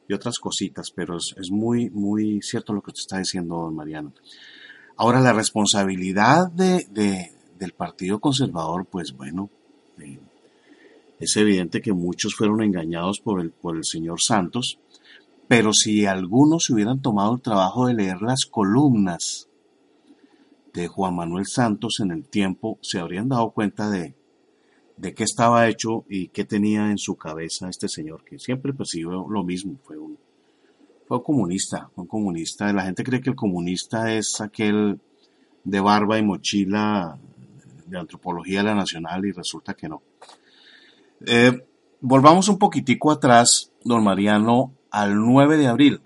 y 0.08 0.14
otras 0.14 0.40
cositas, 0.40 0.90
pero 0.90 1.16
es, 1.16 1.50
muy, 1.52 1.88
muy 1.90 2.42
cierto 2.42 2.72
lo 2.72 2.82
que 2.82 2.90
usted 2.90 3.02
está 3.02 3.18
diciendo, 3.18 3.58
don 3.58 3.76
Mariano. 3.76 4.12
Ahora, 4.96 5.20
la 5.20 5.32
responsabilidad 5.32 6.50
de, 6.50 6.88
del 7.56 7.72
Partido 7.72 8.18
Conservador, 8.18 8.86
pues 8.86 9.12
bueno, 9.12 9.48
eh, 10.00 10.18
es 11.22 11.36
evidente 11.36 11.80
que 11.80 11.92
muchos 11.92 12.34
fueron 12.34 12.62
engañados 12.62 13.20
por 13.20 13.40
el, 13.40 13.50
por 13.52 13.76
el 13.76 13.84
señor 13.84 14.20
Santos, 14.20 14.80
pero 15.46 15.72
si 15.72 16.04
algunos 16.04 16.64
se 16.64 16.74
hubieran 16.74 17.00
tomado 17.00 17.34
el 17.34 17.40
trabajo 17.40 17.86
de 17.86 17.94
leer 17.94 18.22
las 18.22 18.44
columnas 18.44 19.48
de 20.74 20.88
Juan 20.88 21.14
Manuel 21.14 21.46
Santos 21.46 22.00
en 22.00 22.10
el 22.10 22.24
tiempo, 22.24 22.76
se 22.82 22.98
habrían 22.98 23.28
dado 23.28 23.50
cuenta 23.50 23.88
de, 23.88 24.16
de 24.96 25.14
qué 25.14 25.22
estaba 25.22 25.68
hecho 25.68 26.04
y 26.08 26.28
qué 26.28 26.44
tenía 26.44 26.90
en 26.90 26.98
su 26.98 27.14
cabeza 27.14 27.68
este 27.68 27.88
señor, 27.88 28.24
que 28.24 28.40
siempre 28.40 28.72
persiguió 28.72 29.28
lo 29.28 29.44
mismo, 29.44 29.78
fue 29.84 29.98
un, 29.98 30.18
fue 31.06 31.22
comunista, 31.22 31.88
fue 31.94 32.02
un 32.02 32.08
comunista. 32.08 32.72
La 32.72 32.84
gente 32.84 33.04
cree 33.04 33.20
que 33.20 33.30
el 33.30 33.36
comunista 33.36 34.12
es 34.12 34.40
aquel 34.40 34.98
de 35.62 35.80
barba 35.80 36.18
y 36.18 36.24
mochila 36.24 37.16
de 37.86 37.96
antropología 37.96 38.58
de 38.58 38.64
la 38.64 38.74
nacional 38.74 39.24
y 39.24 39.30
resulta 39.30 39.74
que 39.74 39.88
no. 39.88 40.02
Eh, 41.26 41.52
volvamos 42.00 42.48
un 42.48 42.58
poquitico 42.58 43.10
atrás, 43.10 43.72
don 43.84 44.02
Mariano, 44.02 44.74
al 44.90 45.14
9 45.14 45.56
de 45.56 45.66
abril. 45.66 46.00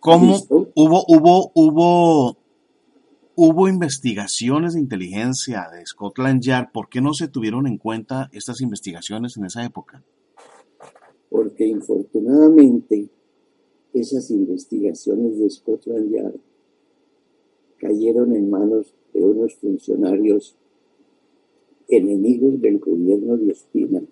¿Cómo 0.00 0.36
hubo, 0.74 1.04
hubo, 1.08 1.50
hubo, 1.54 2.36
hubo 3.36 3.68
investigaciones 3.68 4.74
de 4.74 4.80
inteligencia 4.80 5.68
de 5.72 5.84
Scotland 5.86 6.42
Yard? 6.42 6.72
¿Por 6.72 6.88
qué 6.88 7.00
no 7.00 7.14
se 7.14 7.28
tuvieron 7.28 7.66
en 7.66 7.78
cuenta 7.78 8.28
estas 8.32 8.60
investigaciones 8.60 9.36
en 9.36 9.46
esa 9.46 9.64
época? 9.64 10.02
Porque 11.30 11.66
infortunadamente 11.66 13.08
esas 13.94 14.30
investigaciones 14.30 15.38
de 15.38 15.48
Scotland 15.48 16.10
Yard 16.10 16.40
cayeron 17.78 18.34
en 18.34 18.50
manos 18.50 18.94
de 19.14 19.24
unos 19.24 19.54
funcionarios 19.54 20.56
enemigos 21.88 22.60
del 22.60 22.78
gobierno 22.78 23.36
de 23.36 23.52
Ospina, 23.52 24.02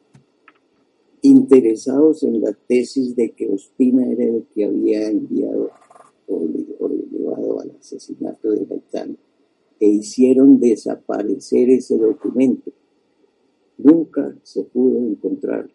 interesados 1.23 2.23
en 2.25 2.41
la 2.41 2.52
tesis 2.52 3.14
de 3.14 3.31
que 3.31 3.49
Ospina 3.49 4.11
era 4.11 4.25
el 4.25 4.45
que 4.55 4.64
había 4.64 5.09
enviado 5.09 5.71
o, 6.26 6.47
llevado 7.11 7.61
al 7.61 7.71
asesinato 7.79 8.50
de 8.50 8.64
Gaitán, 8.64 9.17
e 9.81 9.88
hicieron 9.88 10.61
desaparecer 10.61 11.71
ese 11.71 11.97
documento. 11.99 12.71
Nunca 13.79 14.37
se 14.45 14.62
pudo 14.62 14.99
encontrar 14.99 15.69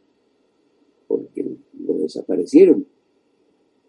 porque 1.07 1.57
lo 1.79 1.97
desaparecieron. 1.97 2.85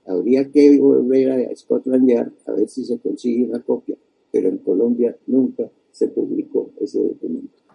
Habría 0.06 0.50
que 0.50 0.78
volver 0.80 1.30
a 1.30 1.54
Scotland 1.54 2.08
Yard 2.08 2.32
a 2.46 2.52
ver 2.52 2.68
si 2.68 2.84
se 2.84 2.98
consigue 2.98 3.44
una 3.44 3.62
copia, 3.62 3.96
pero 4.32 4.48
en 4.48 4.58
Colombia 4.58 5.16
nunca 5.26 5.70
se 5.92 6.08
publicó 6.08 6.70
ese 6.80 6.98
documento. 7.00 7.67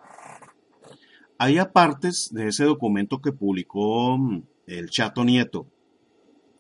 Hay 1.44 1.58
partes 1.74 2.30
de 2.32 2.48
ese 2.48 2.64
documento 2.64 3.20
que 3.20 3.34
publicó 3.34 4.18
mm, 4.18 4.44
el 4.66 4.90
Chato 4.90 5.26
Nieto 5.26 5.68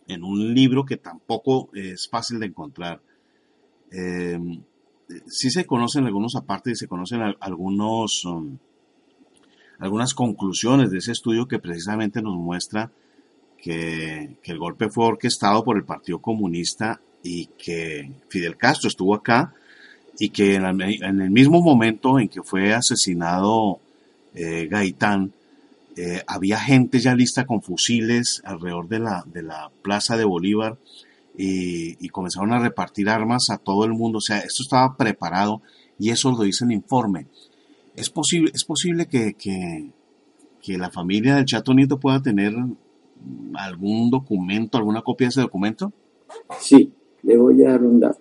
en 0.10 0.25
un 0.25 0.54
libro 0.54 0.84
que 0.84 0.98
tampoco 0.98 1.70
es 1.74 2.10
fácil 2.10 2.42
de 2.42 2.48
encontrar. 2.48 3.02
Eh, 3.94 4.38
sí 5.28 5.52
se 5.52 5.66
conocen 5.66 6.06
algunos 6.06 6.36
apartes 6.36 6.74
y 6.74 6.75
se 6.75 6.90
conocen 6.90 7.22
algunos, 7.40 8.25
um, 8.25 8.58
algunas 9.80 10.13
conclusiones 10.13 10.92
de 10.92 10.98
ese 10.98 11.13
estudio 11.13 11.48
que 11.48 11.60
precisamente 11.60 12.22
nos 12.22 12.36
muestra 12.36 12.92
que, 13.58 14.36
el 14.44 14.60
golpe 14.60 14.90
fue 14.90 15.06
orquestado 15.06 15.63
por 15.63 15.78
el 15.78 15.86
Partido 15.86 16.20
Comunista 16.20 17.00
y 17.24 17.46
que 17.58 18.12
Fidel 18.28 18.58
Castro 18.58 18.90
estuvo 18.90 19.16
acá 19.16 19.54
y 20.20 20.28
que 20.28 20.56
en 20.56 21.22
el 21.22 21.32
mismo 21.32 21.62
momento 21.62 22.20
en 22.20 22.28
que 22.28 22.44
fue 22.44 22.74
asesinado 22.74 23.80
eh, 24.36 24.68
Gaitán, 24.70 25.34
eh, 25.96 26.24
había 26.25 26.60
gente 26.60 27.00
ya 27.00 27.16
lista 27.16 27.46
con 27.46 27.62
fusiles 27.62 28.42
alrededor 28.46 28.88
de 28.88 29.00
la, 29.00 29.24
de 29.28 29.44
la 29.44 29.72
plaza 29.82 30.18
de 30.18 30.25
Bolívar 30.25 30.78
y, 31.38 32.08
comenzaron 32.10 32.52
a 32.54 32.60
repartir 32.60 33.10
armas 33.10 33.50
a 33.50 33.58
todo 33.58 33.86
el 33.86 33.94
mundo. 33.94 34.20
O 34.20 34.22
sea, 34.22 34.40
esto 34.40 34.63
estaba 34.63 34.96
preparado 34.96 35.62
y 36.00 36.10
eso 36.10 36.32
lo 36.32 36.44
dice 36.44 36.66
el 36.66 36.72
informe. 36.72 37.28
¿Es 37.96 38.10
posible, 38.10 38.52
es 38.54 38.63
posible 38.63 39.08
que, 39.08 39.34
que, 39.34 39.89
que 40.62 40.78
la 40.78 40.89
familia 40.89 41.36
del 41.36 41.46
Chato 41.46 41.74
Nieto 41.74 42.00
pueda 42.00 42.22
tener 42.22 42.54
algún 43.56 44.10
documento, 44.10 44.78
alguna 44.78 45.02
copia 45.02 45.26
de 45.26 45.30
ese 45.30 45.41
documento? 45.41 45.91
Sí, 46.60 46.91
le 47.22 47.38
voy 47.38 47.63
a 47.63 47.72
dar 47.72 47.84
un 47.84 48.00
dato. 48.00 48.19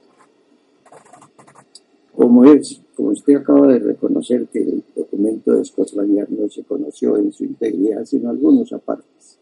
Como 2.14 2.44
es 2.44 2.81
como 2.94 3.10
usted 3.10 3.36
acaba 3.36 3.68
de 3.68 3.78
reconocer 3.78 4.48
que 4.48 4.60
el 4.60 4.84
documento 4.94 5.52
de 5.52 5.64
Scotland 5.64 6.28
no 6.30 6.48
se 6.48 6.62
conoció 6.64 7.16
en 7.16 7.32
su 7.32 7.44
integridad, 7.44 8.04
sino 8.04 8.30
algunos 8.30 8.72
apartes. 8.72 9.38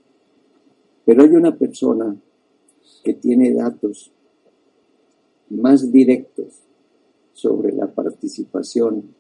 Pero 1.04 1.22
hay 1.22 1.30
una 1.30 1.56
persona 1.56 2.16
que 3.02 3.14
tiene 3.14 3.52
datos 3.52 4.12
más 5.48 5.90
directos 5.90 6.62
sobre 7.32 7.72
la 7.72 7.92
participación 7.92 9.14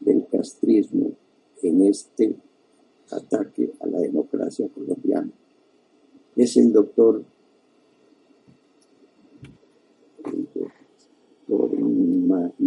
del 0.00 0.26
castrismo 0.30 1.12
en 1.62 1.82
este 1.82 2.36
ataque 3.10 3.72
a 3.80 3.86
la 3.86 3.98
democracia 3.98 4.68
colombiana. 4.68 5.30
Es 6.36 6.56
el 6.56 6.72
doctor 6.72 7.24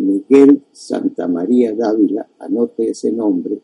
Miguel 0.09 0.63
Santa 0.71 1.27
María 1.27 1.75
Dávila, 1.75 2.27
anote 2.39 2.89
ese 2.89 3.11
nombre 3.11 3.61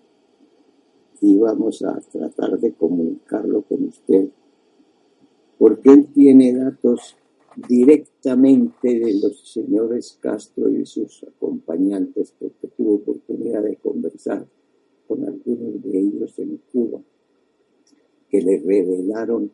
y 1.21 1.37
vamos 1.37 1.81
a 1.81 1.99
tratar 1.99 2.59
de 2.59 2.73
comunicarlo 2.73 3.63
con 3.63 3.85
usted, 3.85 4.29
porque 5.57 5.89
él 5.89 6.07
tiene 6.13 6.53
datos 6.53 7.15
directamente 7.67 8.99
de 8.99 9.19
los 9.19 9.51
señores 9.51 10.19
Castro 10.21 10.69
y 10.69 10.85
sus 10.85 11.23
acompañantes, 11.23 12.33
porque 12.37 12.67
tuvo 12.67 12.95
oportunidad 12.95 13.63
de 13.63 13.77
conversar 13.77 14.45
con 15.07 15.23
algunos 15.23 15.81
de 15.81 15.99
ellos 15.99 16.37
en 16.37 16.61
Cuba, 16.71 17.01
que 18.29 18.41
le 18.41 18.59
revelaron 18.59 19.51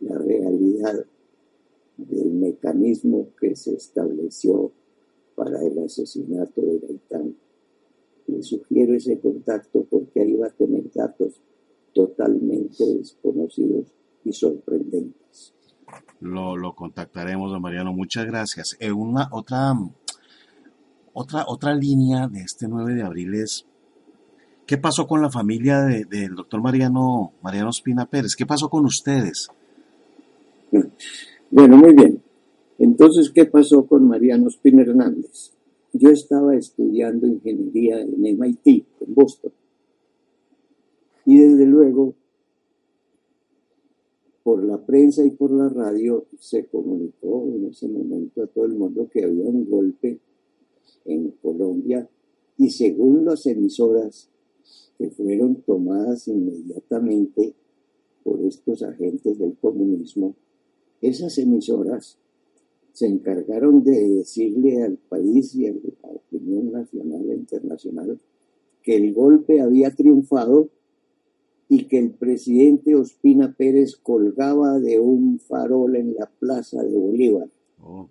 la 0.00 0.18
realidad 0.18 1.04
del 1.96 2.30
mecanismo 2.32 3.28
que 3.40 3.56
se 3.56 3.74
estableció 3.74 4.72
para 5.34 5.60
el 5.62 5.78
asesinato 5.84 6.60
de 6.60 6.78
Gaitán. 6.78 7.36
Le 8.26 8.42
sugiero 8.42 8.94
ese 8.94 9.18
contacto 9.20 9.86
porque 9.90 10.20
ahí 10.20 10.34
va 10.34 10.46
a 10.46 10.50
tener 10.50 10.90
datos 10.92 11.40
totalmente 11.92 12.84
desconocidos 12.96 13.86
y 14.24 14.32
sorprendentes. 14.32 15.54
Lo, 16.20 16.56
lo 16.56 16.74
contactaremos, 16.74 17.50
don 17.50 17.60
Mariano. 17.60 17.92
Muchas 17.92 18.26
gracias. 18.26 18.76
Eh, 18.80 18.92
una 18.92 19.28
otra, 19.32 19.74
otra, 21.12 21.44
otra 21.48 21.74
línea 21.74 22.28
de 22.28 22.40
este 22.40 22.68
9 22.68 22.94
de 22.94 23.02
abril 23.02 23.34
es 23.34 23.66
¿Qué 24.66 24.78
pasó 24.78 25.06
con 25.06 25.20
la 25.20 25.30
familia 25.30 25.82
del 25.82 26.34
doctor 26.34 26.62
Mariano, 26.62 27.32
Mariano 27.42 27.70
Espina 27.70 28.06
Pérez? 28.06 28.36
¿Qué 28.36 28.46
pasó 28.46 28.70
con 28.70 28.84
ustedes? 28.84 29.48
Bueno, 31.50 31.76
muy 31.76 31.94
bien. 31.94 32.22
Entonces, 32.82 33.30
¿qué 33.30 33.44
pasó 33.44 33.86
con 33.86 34.08
Mariano 34.08 34.48
Spin 34.48 34.80
Hernández? 34.80 35.52
Yo 35.92 36.10
estaba 36.10 36.56
estudiando 36.56 37.28
ingeniería 37.28 38.00
en 38.00 38.20
MIT, 38.20 38.66
en 38.66 39.14
Boston. 39.14 39.52
Y 41.24 41.38
desde 41.38 41.64
luego, 41.64 42.12
por 44.42 44.64
la 44.64 44.84
prensa 44.84 45.24
y 45.24 45.30
por 45.30 45.52
la 45.52 45.68
radio, 45.68 46.26
se 46.40 46.66
comunicó 46.66 47.46
en 47.54 47.66
ese 47.66 47.86
momento 47.86 48.42
a 48.42 48.48
todo 48.48 48.64
el 48.64 48.74
mundo 48.74 49.08
que 49.08 49.22
había 49.22 49.44
un 49.44 49.70
golpe 49.70 50.18
en 51.04 51.30
Colombia 51.40 52.10
y 52.58 52.68
según 52.70 53.24
las 53.24 53.46
emisoras 53.46 54.28
que 54.98 55.08
fueron 55.08 55.62
tomadas 55.62 56.26
inmediatamente 56.26 57.54
por 58.24 58.40
estos 58.40 58.82
agentes 58.82 59.38
del 59.38 59.56
comunismo, 59.60 60.34
esas 61.00 61.38
emisoras 61.38 62.18
se 62.92 63.06
encargaron 63.06 63.82
de 63.82 64.08
decirle 64.08 64.82
al 64.82 64.96
país 64.96 65.54
y 65.54 65.66
a 65.66 65.72
la 65.72 66.08
opinión 66.08 66.72
nacional 66.72 67.30
e 67.30 67.34
internacional 67.34 68.20
que 68.82 68.96
el 68.96 69.14
golpe 69.14 69.60
había 69.60 69.94
triunfado 69.94 70.68
y 71.68 71.84
que 71.84 71.98
el 71.98 72.10
presidente 72.10 72.94
Ospina 72.94 73.54
Pérez 73.56 73.96
colgaba 73.96 74.78
de 74.78 74.98
un 74.98 75.38
farol 75.38 75.96
en 75.96 76.14
la 76.14 76.26
plaza 76.26 76.82
de 76.82 76.98
Bolívar. 76.98 77.48
Oh. 77.82 78.08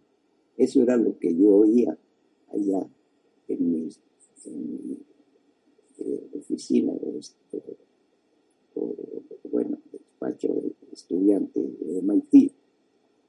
Eso 0.58 0.82
era 0.82 0.98
lo 0.98 1.18
que 1.20 1.36
yo 1.36 1.58
oía 1.58 1.96
allá 2.52 2.88
en 3.48 3.72
mi, 3.72 3.90
eh, 6.00 6.30
oficina, 6.40 6.94
este, 7.20 7.62
o, 8.76 8.96
bueno, 9.52 9.78
despacho 9.92 10.48
de 10.48 10.74
estudiante 10.92 11.62
de 11.62 12.02
MIT. 12.02 12.52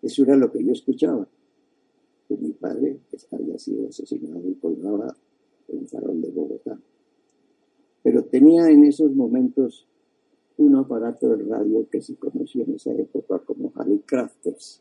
Eso 0.01 0.23
era 0.23 0.37
lo 0.37 0.51
que 0.51 0.65
yo 0.65 0.73
escuchaba 0.73 1.29
mi 2.37 2.53
padre 2.53 2.99
había 3.31 3.59
sido 3.59 3.89
asesinado 3.89 4.49
y 4.49 4.55
colgaba 4.55 5.15
en 5.69 5.79
el 5.79 5.89
farol 5.89 6.21
de 6.21 6.31
Bogotá. 6.31 6.79
Pero 8.03 8.25
tenía 8.25 8.69
en 8.69 8.85
esos 8.85 9.15
momentos 9.15 9.87
un 10.59 10.77
aparato 10.77 11.29
de 11.31 11.45
radio 11.45 11.87
que 11.91 12.01
se 12.01 12.17
conocía 12.17 12.65
en 12.65 12.75
esa 12.75 12.93
época 12.93 13.39
como 13.41 13.73
Harry 13.77 14.01
Crafters. 14.07 14.81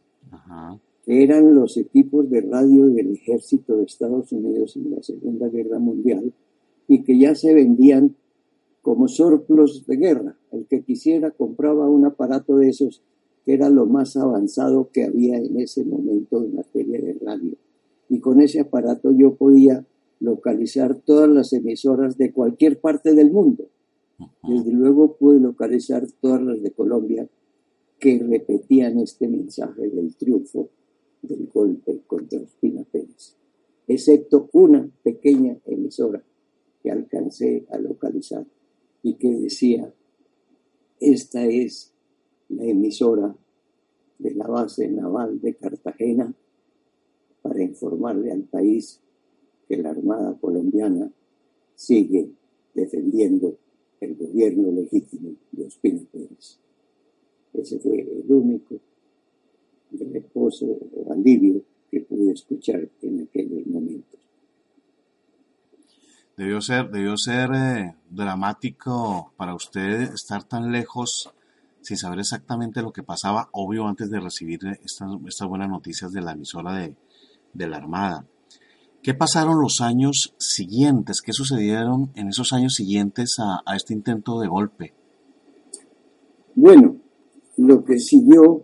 que 1.06 1.24
eran 1.24 1.56
los 1.56 1.78
equipos 1.78 2.30
de 2.30 2.42
radio 2.42 2.88
del 2.88 3.14
ejército 3.14 3.78
de 3.78 3.86
Estados 3.86 4.32
Unidos 4.32 4.76
en 4.76 4.92
la 4.92 5.02
Segunda 5.02 5.48
Guerra 5.50 5.80
Mundial 5.80 6.32
y 6.88 7.04
que 7.04 7.18
ya 7.18 7.34
se 7.34 7.54
vendían 7.54 8.16
como 8.82 9.08
surplus 9.08 9.86
de 9.88 9.98
guerra. 9.98 10.36
El 10.52 10.66
que 10.68 10.84
quisiera 10.84 11.32
compraba 11.32 11.90
un 11.90 12.06
aparato 12.06 12.58
de 12.58 12.70
esos 12.70 13.02
que 13.46 13.54
era 13.54 13.70
lo 13.70 13.86
más 13.86 14.16
avanzado 14.18 14.90
que 14.92 15.04
había 15.04 15.38
en 15.38 15.60
ese 15.60 15.84
momento 15.84 16.44
en 16.44 16.56
materia 16.56 17.02
de 17.02 17.14
radio. 17.14 17.54
Y 18.10 18.20
con 18.20 18.42
ese 18.42 18.60
aparato 18.60 19.12
yo 19.12 19.36
podía 19.36 19.86
localizar 20.20 20.96
todas 20.96 21.30
las 21.30 21.52
emisoras 21.54 22.18
de 22.18 22.32
cualquier 22.32 22.80
parte 22.80 23.14
del 23.14 23.32
mundo. 23.32 23.66
Desde 24.44 24.72
luego 24.72 25.16
pude 25.16 25.40
localizar 25.40 26.06
todas 26.22 26.42
las 26.42 26.62
de 26.62 26.72
Colombia 26.72 27.28
que 28.00 28.20
repetían 28.20 29.00
este 29.00 29.28
mensaje 29.28 29.90
del 29.90 30.16
triunfo 30.16 30.70
del 31.22 31.48
golpe 31.54 32.02
contra 32.08 32.40
Ospina 32.40 32.84
Pérez, 32.92 33.36
excepto 33.88 34.50
una 34.54 34.90
pequeña 35.04 35.58
emisora 35.66 36.24
que 36.82 36.92
alcancé 36.92 37.66
a 37.70 37.78
localizar 37.78 38.46
y 39.04 39.14
que 39.16 39.30
decía, 39.30 39.94
esta 41.00 41.46
es 41.46 41.92
la 42.56 42.66
emisora 42.66 43.36
de 44.20 44.36
la 44.36 44.48
base 44.48 44.88
naval 44.88 45.42
de 45.42 45.56
Cartagena 45.56 46.34
para 47.42 47.64
informarle 47.64 48.32
al 48.32 48.44
país 48.44 49.00
que 49.68 49.78
la 49.78 49.90
Armada 49.92 50.38
colombiana 50.40 51.12
sigue 51.76 52.30
defendiendo 52.74 53.58
el 54.00 54.16
gobierno 54.16 54.72
legítimo 54.72 55.32
de 55.52 55.66
Ospina 55.66 56.02
Pérez. 56.12 56.58
Ese 57.54 57.80
fue 57.80 58.00
el 58.02 58.32
único 58.32 58.76
reposo 59.92 60.66
o 60.66 61.12
alivio 61.12 61.62
que 61.90 62.02
pude 62.02 62.32
escuchar 62.32 62.88
en 63.02 63.22
aquellos 63.22 63.66
momentos. 63.68 64.20
Debió 66.38 66.62
ser, 66.62 66.90
debió 66.90 67.18
ser 67.18 67.50
eh, 67.54 67.96
dramático 68.10 69.34
para 69.36 69.54
usted 69.54 70.14
estar 70.14 70.44
tan 70.44 70.72
lejos 70.72 71.32
sin 71.82 71.98
saber 71.98 72.20
exactamente 72.20 72.82
lo 72.82 72.92
que 72.92 73.04
pasaba, 73.04 73.50
obvio, 73.52 73.88
antes 73.88 74.10
de 74.10 74.20
recibir 74.20 74.60
estas, 74.84 75.48
buenas 75.48 75.70
noticias 75.70 76.12
de 76.12 76.22
la 76.22 76.34
emisora 76.34 76.74
de, 76.76 76.96
de 77.54 77.68
la 77.68 77.78
Armada. 77.78 78.26
¿Qué 79.02 79.14
pasaron 79.16 79.60
los 79.60 79.82
años 79.82 80.36
siguientes? 80.38 81.22
¿Qué 81.22 81.34
sucedieron 81.34 82.12
en 82.16 82.28
esos 82.28 82.54
años 82.54 82.76
siguientes 82.76 83.38
a, 83.40 83.62
a 83.66 83.76
este 83.76 83.94
intento 83.94 84.40
de 84.40 84.48
golpe? 84.48 84.94
Bueno, 86.54 86.98
lo 87.58 87.84
que 87.84 88.00
siguió, 88.00 88.64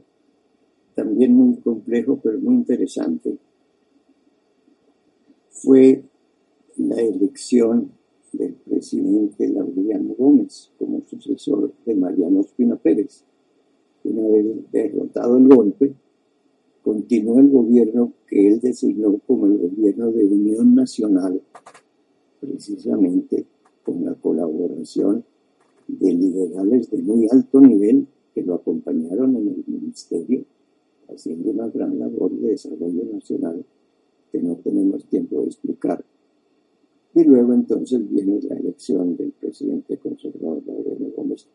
también 0.93 1.33
muy 1.33 1.57
complejo, 1.61 2.19
pero 2.21 2.39
muy 2.39 2.55
interesante, 2.55 3.39
fue 5.49 6.03
la 6.75 7.01
elección 7.01 7.96
del 8.37 8.53
presidente 8.53 9.47
Laureano 9.49 10.13
Gómez 10.17 10.71
como 10.77 11.01
sucesor 11.01 11.71
de 11.85 11.95
Mariano 11.95 12.41
Espina 12.41 12.75
Pérez. 12.75 13.23
Una 14.03 14.27
vez 14.29 14.45
derrotado 14.71 15.37
el 15.37 15.47
golpe, 15.47 15.93
continuó 16.83 17.39
el 17.39 17.49
gobierno 17.49 18.13
que 18.27 18.47
él 18.47 18.59
designó 18.61 19.19
como 19.25 19.47
el 19.47 19.57
gobierno 19.57 20.11
de 20.11 20.23
Unión 20.23 20.75
Nacional, 20.75 21.41
precisamente 22.39 23.45
con 23.83 24.05
la 24.05 24.13
colaboración 24.15 25.23
de 25.87 26.13
liberales 26.13 26.89
de 26.91 27.01
muy 27.01 27.27
alto 27.31 27.59
nivel 27.59 28.07
que 28.33 28.43
lo 28.43 28.55
acompañaron 28.55 29.35
en 29.35 29.47
el 29.47 29.63
ministerio, 29.65 30.45
haciendo 31.09 31.51
una 31.51 31.67
gran 31.69 31.97
labor 31.97 32.31
de 32.31 32.49
desarrollo 32.49 33.03
nacional 33.11 33.65
que 34.31 34.41
no 34.41 34.55
tenemos 34.57 35.05
tiempo 35.05 35.41
de 35.41 35.47
explicar 35.47 36.03
y 37.17 37.23
luego 37.23 37.51
entonces 37.51 38.07
viene 38.07 38.39
la 38.43 38.55
elección 38.57 39.17
del 39.17 39.31
presidente 39.31 39.97
conservador 39.97 40.61
Laureano 40.67 41.07
Gómez. 41.15 41.47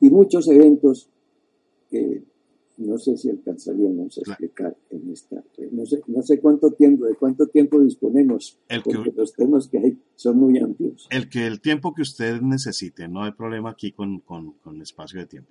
Y 0.00 0.08
muchos 0.08 0.48
eventos 0.48 1.10
que 1.90 2.22
no 2.78 2.96
sé 2.96 3.18
si 3.18 3.28
alcanzaríamos 3.28 4.16
a 4.16 4.20
explicar 4.22 4.74
en 4.88 5.10
esta 5.12 5.44
no 5.72 5.84
sé, 5.84 6.00
no 6.06 6.22
sé 6.22 6.40
cuánto 6.40 6.70
tiempo 6.70 7.04
de 7.04 7.14
cuánto 7.16 7.46
tiempo 7.48 7.78
disponemos 7.80 8.58
porque 8.82 9.12
los 9.14 9.34
temas 9.34 9.68
que 9.68 9.76
hay 9.76 9.98
son 10.16 10.38
muy 10.38 10.58
amplios. 10.58 11.06
El 11.10 11.28
que 11.28 11.46
el 11.46 11.60
tiempo 11.60 11.92
que 11.92 12.00
usted 12.00 12.40
necesite 12.40 13.06
no 13.06 13.22
hay 13.22 13.32
problema 13.32 13.68
aquí 13.72 13.92
con, 13.92 14.20
con, 14.20 14.52
con 14.52 14.80
espacio 14.80 15.20
de 15.20 15.26
tiempo. 15.26 15.50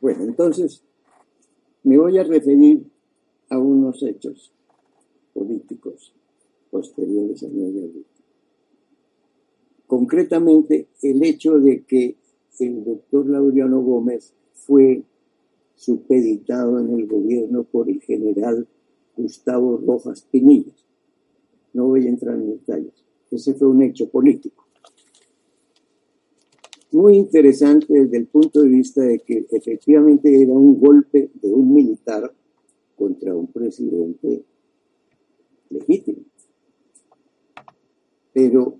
Bueno 0.00 0.24
entonces 0.24 0.82
me 1.82 1.98
voy 1.98 2.16
a 2.16 2.24
referir 2.24 2.82
a 3.50 3.58
unos 3.58 4.02
hechos 4.02 4.50
políticos 5.34 6.14
posteriores 6.70 7.42
a 7.42 7.48
mi 7.48 7.64
Concretamente, 9.86 10.88
el 11.02 11.22
hecho 11.22 11.58
de 11.58 11.84
que 11.84 12.16
el 12.58 12.84
doctor 12.84 13.28
Laureano 13.28 13.80
Gómez 13.80 14.34
fue 14.54 15.02
supeditado 15.74 16.80
en 16.80 16.98
el 16.98 17.06
gobierno 17.06 17.64
por 17.64 17.88
el 17.88 18.00
general 18.00 18.66
Gustavo 19.16 19.76
Rojas 19.78 20.26
Pinillas. 20.30 20.84
No 21.72 21.86
voy 21.86 22.06
a 22.06 22.08
entrar 22.08 22.34
en 22.34 22.50
detalles. 22.50 23.04
Ese 23.30 23.54
fue 23.54 23.68
un 23.68 23.82
hecho 23.82 24.08
político. 24.08 24.64
Muy 26.92 27.16
interesante 27.16 27.92
desde 27.92 28.16
el 28.16 28.26
punto 28.26 28.62
de 28.62 28.68
vista 28.68 29.02
de 29.02 29.18
que 29.18 29.46
efectivamente 29.50 30.42
era 30.42 30.52
un 30.52 30.80
golpe 30.80 31.30
de 31.34 31.52
un 31.52 31.74
militar 31.74 32.32
contra 32.96 33.34
un 33.34 33.48
presidente 33.48 34.44
legítimo. 35.68 36.22
Pero 38.32 38.78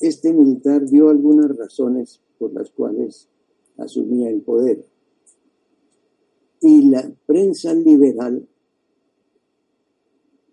este 0.00 0.32
militar 0.32 0.86
dio 0.86 1.08
algunas 1.08 1.56
razones 1.56 2.20
por 2.38 2.52
las 2.52 2.70
cuales 2.70 3.28
asumía 3.76 4.30
el 4.30 4.42
poder. 4.42 4.84
Y 6.60 6.88
la 6.90 7.10
prensa 7.26 7.72
liberal 7.74 8.46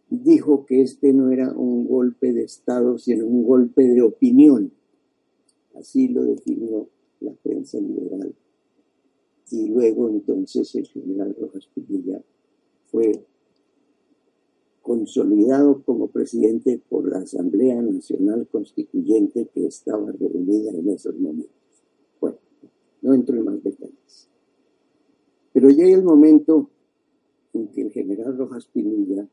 dijo 0.10 0.66
que 0.66 0.82
este 0.82 1.14
no 1.14 1.32
era 1.32 1.52
un 1.52 1.88
golpe 1.88 2.32
de 2.32 2.44
Estado, 2.44 2.98
sino 2.98 3.26
un 3.26 3.44
golpe 3.44 3.84
de 3.88 4.02
opinión. 4.02 4.72
Así 5.76 6.08
lo 6.08 6.24
definió 6.24 6.88
la 7.20 7.34
prensa 7.34 7.80
liberal. 7.80 8.34
Y 9.52 9.68
luego 9.68 10.10
entonces 10.10 10.74
el 10.76 10.88
general 10.88 11.36
Rojas 11.40 11.68
Pinilla 11.74 12.22
fue 12.86 13.12
consolidado 14.96 15.84
como 15.84 16.08
presidente 16.08 16.82
por 16.90 17.10
la 17.10 17.20
Asamblea 17.20 17.82
Nacional 17.82 18.48
Constituyente 18.50 19.50
que 19.54 19.66
estaba 19.68 20.10
reunida 20.14 20.72
en 20.72 20.90
esos 20.90 21.20
momentos. 21.20 21.52
Bueno, 22.22 22.38
no 23.02 23.14
entro 23.14 23.36
en 23.36 23.44
más 23.44 23.62
detalles. 23.62 24.30
Pero 25.52 25.70
llega 25.70 25.98
el 25.98 26.04
momento 26.04 26.70
en 27.52 27.68
que 27.68 27.82
el 27.82 27.92
general 27.92 28.38
Rojas 28.38 28.68
Pinilla 28.68 29.28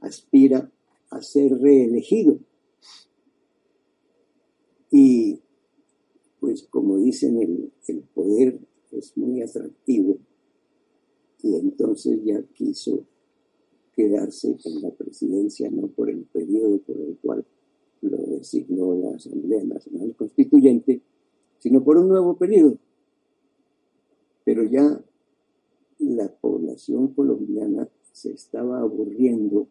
aspira 0.00 0.68
a 1.10 1.22
ser 1.22 1.56
reelegido. 1.60 2.38
Y 4.90 5.38
pues 6.40 6.64
como 6.64 6.98
dicen, 6.98 7.40
el, 7.40 7.72
el 7.86 8.00
poder 8.02 8.58
es 8.90 9.16
muy 9.16 9.42
atractivo 9.42 10.18
y 11.40 11.54
entonces 11.54 12.18
ya 12.24 12.42
quiso 12.54 13.04
quedarse 13.94 14.56
en 14.64 14.82
la 14.82 14.90
presidencia 14.90 15.70
no 15.70 15.88
por 15.88 16.10
el 16.10 16.24
periodo 16.24 16.78
por 16.78 16.96
el 17.00 17.16
cual 17.18 17.44
lo 18.02 18.18
designó 18.18 18.94
la 18.94 19.16
Asamblea 19.16 19.64
Nacional 19.64 20.14
Constituyente, 20.16 21.00
sino 21.58 21.82
por 21.82 21.96
un 21.96 22.08
nuevo 22.08 22.36
periodo. 22.36 22.76
Pero 24.44 24.64
ya 24.64 25.02
la 25.98 26.28
población 26.28 27.08
colombiana 27.14 27.88
se 28.12 28.32
estaba 28.32 28.80
aburriendo 28.80 29.68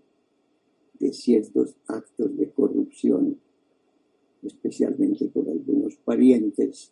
de 1.00 1.14
ciertos 1.14 1.76
actos 1.88 2.36
de 2.38 2.50
corrupción, 2.50 3.40
especialmente 4.42 5.28
por 5.28 5.48
algunos 5.48 5.96
parientes 5.98 6.92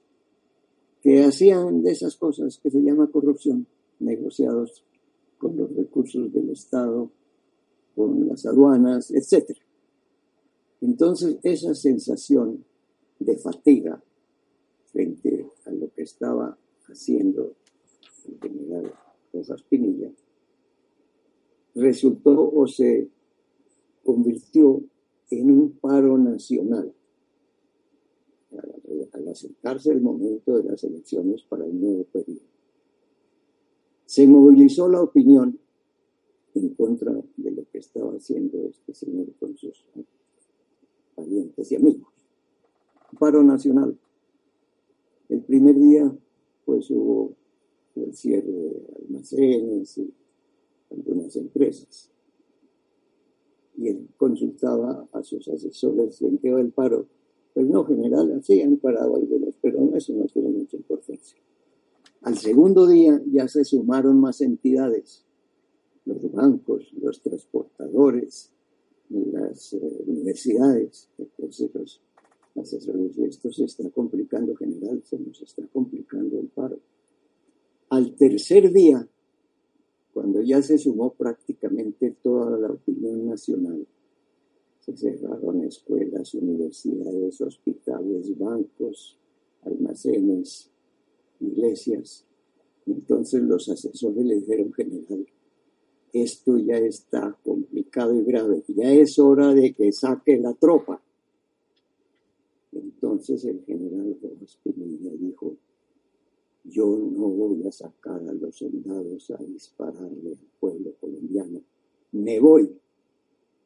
que 1.02 1.24
hacían 1.24 1.82
de 1.82 1.92
esas 1.92 2.16
cosas 2.16 2.60
que 2.60 2.70
se 2.70 2.82
llama 2.82 3.10
corrupción, 3.10 3.66
negociados 4.00 4.84
con 5.38 5.58
los 5.58 5.76
recursos 5.76 6.32
del 6.32 6.52
Estado 6.52 7.10
con 7.96 8.28
las 8.28 8.46
aduanas, 8.46 9.12
etc. 9.12 9.58
Entonces, 10.82 11.38
esa 11.44 11.76
sensación 11.76 12.64
de 13.20 13.38
fatiga 13.38 14.02
frente 14.92 15.48
a 15.66 15.72
lo 15.72 15.92
que 15.94 16.04
estaba 16.04 16.58
haciendo 16.88 17.54
el 18.28 18.40
general 18.40 18.94
Rojas 19.34 19.62
Pinilla 19.64 20.12
resultó 21.76 22.52
o 22.54 22.68
se 22.68 23.10
convirtió 24.04 24.84
en 25.30 25.52
un 25.52 25.72
paro 25.74 26.18
nacional 26.18 26.94
al 29.14 29.28
acercarse 29.28 29.92
el 29.92 30.02
momento 30.02 30.58
de 30.58 30.64
las 30.70 30.84
elecciones 30.84 31.44
para 31.44 31.66
el 31.66 31.80
nuevo 31.80 32.04
periodo. 32.06 32.42
Se 34.06 34.28
movilizó 34.28 34.90
la 34.90 35.02
opinión 35.02 35.61
en 36.56 36.70
contra 36.76 37.14
de 37.38 37.52
lo 37.52 37.64
que 37.72 37.80
estaba 37.80 38.14
haciendo 38.14 38.68
este 38.68 38.94
señor 38.94 39.28
con 39.40 39.56
sus 39.58 39.86
parientes 41.16 41.72
y 41.72 41.76
amigos. 41.76 42.08
Paro 43.20 43.44
nacional. 43.44 43.98
El 45.30 45.42
primer 45.44 45.76
día, 45.78 46.14
pues 46.66 46.90
hubo 46.92 47.34
el 47.96 48.14
cierre 48.14 48.52
de 48.52 48.86
almacenes 49.04 49.98
y 49.98 50.14
algunas 50.90 51.36
empresas. 51.36 52.10
Y 53.78 53.88
él 53.88 54.10
consultaba 54.18 55.08
a 55.12 55.24
sus 55.24 55.48
asesores 55.48 56.22
en 56.22 56.38
qué 56.38 56.52
va 56.52 56.62
el 56.62 56.72
paro. 56.72 57.08
Pues 57.54 57.68
no, 57.68 57.84
general, 57.86 58.32
así 58.34 58.62
han 58.62 58.78
parado 58.78 59.16
algunos, 59.16 59.56
pero 59.62 59.96
eso 59.96 60.14
no 60.14 60.26
tiene 60.26 60.50
mucha 60.50 60.78
importancia. 60.78 61.38
Al 62.22 62.38
segundo 62.38 62.88
día 62.88 63.22
ya 63.32 63.48
se 63.48 63.66
sumaron 63.66 64.20
más 64.20 64.42
entidades, 64.42 65.26
los 66.06 66.32
bancos, 66.32 66.92
los 66.94 67.22
transportadores, 67.22 68.52
las 69.10 69.74
eh, 69.74 70.04
universidades, 70.08 71.10
entonces 71.18 71.70
los 71.74 72.02
asesores 72.56 73.18
esto 73.18 73.52
se 73.52 73.66
está 73.66 73.90
complicando 73.90 74.56
general, 74.56 75.02
se 75.04 75.18
nos 75.20 75.42
está 75.42 75.66
complicando 75.68 76.40
el 76.40 76.48
paro. 76.48 76.80
Al 77.90 78.16
tercer 78.16 78.72
día, 78.72 79.08
cuando 80.14 80.42
ya 80.42 80.62
se 80.62 80.78
sumó 80.78 81.14
prácticamente 81.14 82.16
toda 82.22 82.58
la 82.58 82.72
opinión 82.72 83.26
nacional, 83.26 83.86
se 84.80 84.98
cerraron 84.98 85.64
escuelas, 85.64 86.34
universidades, 86.34 87.40
hospitales, 87.42 88.38
bancos, 88.38 89.18
almacenes, 89.64 90.70
iglesias. 91.40 92.26
Entonces 92.88 93.42
los 93.44 93.70
asesores 93.70 94.26
le 94.26 94.36
dijeron, 94.36 94.74
general, 94.74 95.26
esto 96.14 96.58
ya 96.58 96.78
está 96.78 97.38
complicado 97.44 98.14
y 98.14 98.24
grave, 98.24 98.64
ya 98.68 98.92
es 98.92 99.18
hora 99.20 99.54
de 99.54 99.74
que 99.74 99.92
saque 99.92 100.38
la 100.38 100.54
tropa. 100.54 101.02
Entonces 102.74 103.44
el 103.46 103.64
general 103.66 104.18
Rojas 104.22 104.58
Pinilla 104.64 105.12
dijo, 105.20 105.56
yo 106.64 106.86
no 106.86 107.28
voy 107.30 107.68
a 107.68 107.72
sacar 107.72 108.22
a 108.28 108.34
los 108.34 108.56
soldados 108.56 109.32
a 109.32 109.44
dispararle 109.44 110.32
al 110.32 110.48
pueblo 110.60 110.94
colombiano, 111.00 111.62
me 112.12 112.40
voy. 112.40 112.70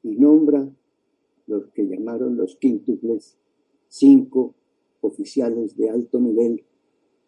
Y 0.03 0.15
nombra 0.15 0.69
los 1.47 1.67
que 1.71 1.88
llamaron 1.88 2.38
los 2.38 2.55
quíntuples, 2.58 3.38
cinco 3.88 4.53
oficiales 5.01 5.75
de 5.75 5.89
alto 5.89 6.19
nivel, 6.19 6.63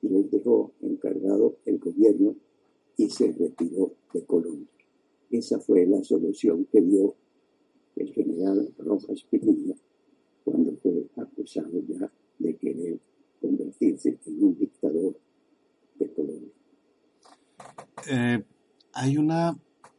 y 0.02 0.10
les 0.10 0.30
dejó 0.30 0.74
encargado 0.82 1.58
el 1.66 1.80
gobierno 1.80 2.36
y 2.98 3.10
se 3.10 3.32
retiró 3.32 3.94
de 4.14 4.26
Colombia. 4.26 4.77
Esa 5.30 5.60
fue 5.60 5.86
la 5.86 6.04
solución 6.04 6.66
que 6.72 6.82
dio 6.82 7.16
el 7.96 8.14
general 8.14 8.74
Rojas 8.78 9.24
Pinilla 9.30 9.76
cuando 10.44 10.76
fue 10.78 11.06
acusado 11.18 11.82
ya 11.88 12.10
de 12.40 12.56
querer 12.56 13.00
convertirse 13.42 14.18
en 14.26 14.44
un 14.44 14.58
dictador 14.58 15.20
de 16.00 16.14
Colombia. 16.14 16.52
Eh, 18.10 18.44
hay, 18.94 19.18
una, 19.18 19.58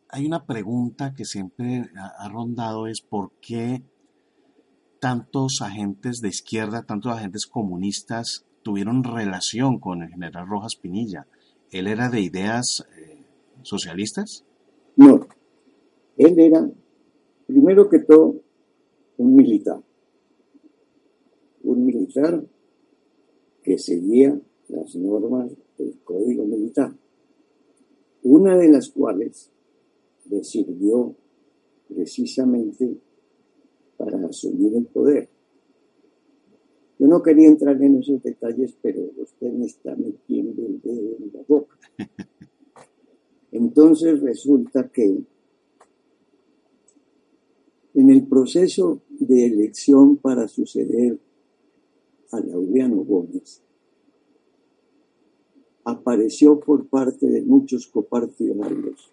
hay 0.09 0.27
una 0.27 0.47
pregunta 0.47 1.12
que 1.14 1.25
siempre 1.25 1.91
ha, 1.97 2.29
rondado, 2.29 2.87
es 2.87 3.03
por 3.03 3.33
qué 3.41 3.83
tantos 5.01 5.61
agentes 5.61 6.21
de 6.21 6.29
izquierda, 6.29 6.85
tantos 6.85 7.12
agentes 7.12 7.47
comunistas 7.47 8.47
tuvieron 8.62 9.05
relación 9.05 9.79
con 9.79 10.03
el 10.03 10.09
general 10.09 10.49
Rojas 10.49 10.77
Pinilla. 10.77 11.27
¿Él 11.71 11.87
era 11.87 12.09
de 12.09 12.23
ideas 12.23 12.87
eh, 12.97 13.23
socialistas? 13.62 14.45
No, 14.99 15.29
él 16.17 16.41
era, 16.41 16.69
primero 17.47 17.89
que 17.89 18.01
todo, 18.01 18.43
un 19.19 19.37
militar. 19.37 19.81
Un 21.63 21.87
militar 21.87 22.45
que 23.63 23.79
seguía 23.79 24.41
las 24.67 24.97
normas 24.97 25.53
del 25.79 26.01
Código 26.03 26.45
Militar, 26.47 26.93
una 28.25 28.59
de 28.59 28.69
las 28.71 28.91
cuales 28.91 29.53
le 30.29 30.43
sirvió 30.43 31.15
precisamente 31.87 32.99
para 33.97 34.27
asumir 34.27 34.75
el 34.75 34.87
poder. 34.87 35.29
Yo 36.99 37.07
no 37.07 37.23
quería 37.23 37.47
entrar 37.47 37.81
en 37.81 37.99
esos 37.99 38.21
detalles, 38.21 38.77
pero 38.83 39.01
usted 39.17 39.53
me 39.53 39.67
está 39.67 39.95
metiendo 39.95 40.67
el 40.67 40.81
dedo 40.81 41.17
en 41.19 41.33
la 41.33 41.43
boca. 41.47 41.79
Entonces 43.53 44.21
resulta 44.21 44.89
que 44.89 45.23
en 47.95 48.11
el 48.11 48.27
proceso 48.27 49.01
de 49.19 49.47
elección 49.47 50.19
para 50.19 50.47
suceder 50.47 51.19
a 52.31 52.41
Laureano 52.41 52.97
Gómez, 52.99 53.63
apareció 55.85 56.61
por 56.61 56.87
parte 56.87 57.27
de 57.27 57.43
muchos 57.43 57.87
copartidarios 57.87 59.11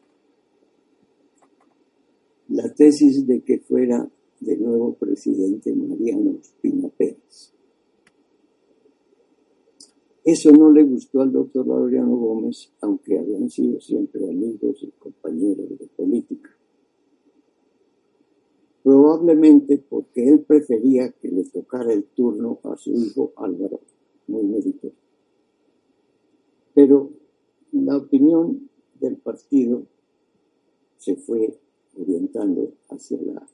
la 2.50 2.72
tesis 2.74 3.26
de 3.26 3.42
que 3.42 3.60
fuera 3.60 4.08
de 4.40 4.58
nuevo 4.58 4.94
presidente 4.94 5.74
Mariano 5.74 6.38
Espina 6.40 6.90
Pérez. 6.90 7.55
Eso 10.26 10.52
no 10.52 10.72
le 10.72 10.82
gustó 10.82 11.22
al 11.22 11.32
doctor 11.32 11.68
Laureano 11.68 12.16
Gómez, 12.16 12.74
aunque 12.82 13.20
habían 13.20 13.48
sido 13.48 13.80
siempre 13.80 14.28
amigos 14.28 14.82
y 14.82 14.90
compañeros 14.98 15.78
de 15.78 15.86
política. 15.86 16.50
Probablemente 18.82 19.78
porque 19.78 20.28
él 20.28 20.40
prefería 20.40 21.12
que 21.12 21.28
le 21.28 21.44
tocara 21.44 21.94
el 21.94 22.06
turno 22.06 22.60
a 22.64 22.76
su 22.76 22.92
hijo 22.94 23.34
Álvaro, 23.36 23.82
muy 24.28 24.42
meritorio. 24.46 24.98
Pero 26.74 27.12
la 27.72 27.96
opinión 27.96 28.68
del 29.00 29.18
partido 29.18 29.84
se 30.98 31.18
fue 31.18 31.56
orientando 32.00 32.74
hacia 32.90 33.22
la 33.22 33.48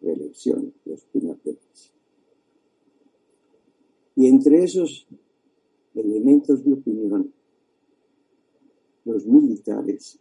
reelección 0.00 0.72
de 0.86 0.94
Espina 0.94 1.34
Pérez. 1.34 1.92
Y 4.16 4.26
entre 4.26 4.64
esos 4.64 5.06
elementos 5.94 6.64
de 6.64 6.72
opinión, 6.72 7.32
los 9.04 9.26
militares, 9.26 10.18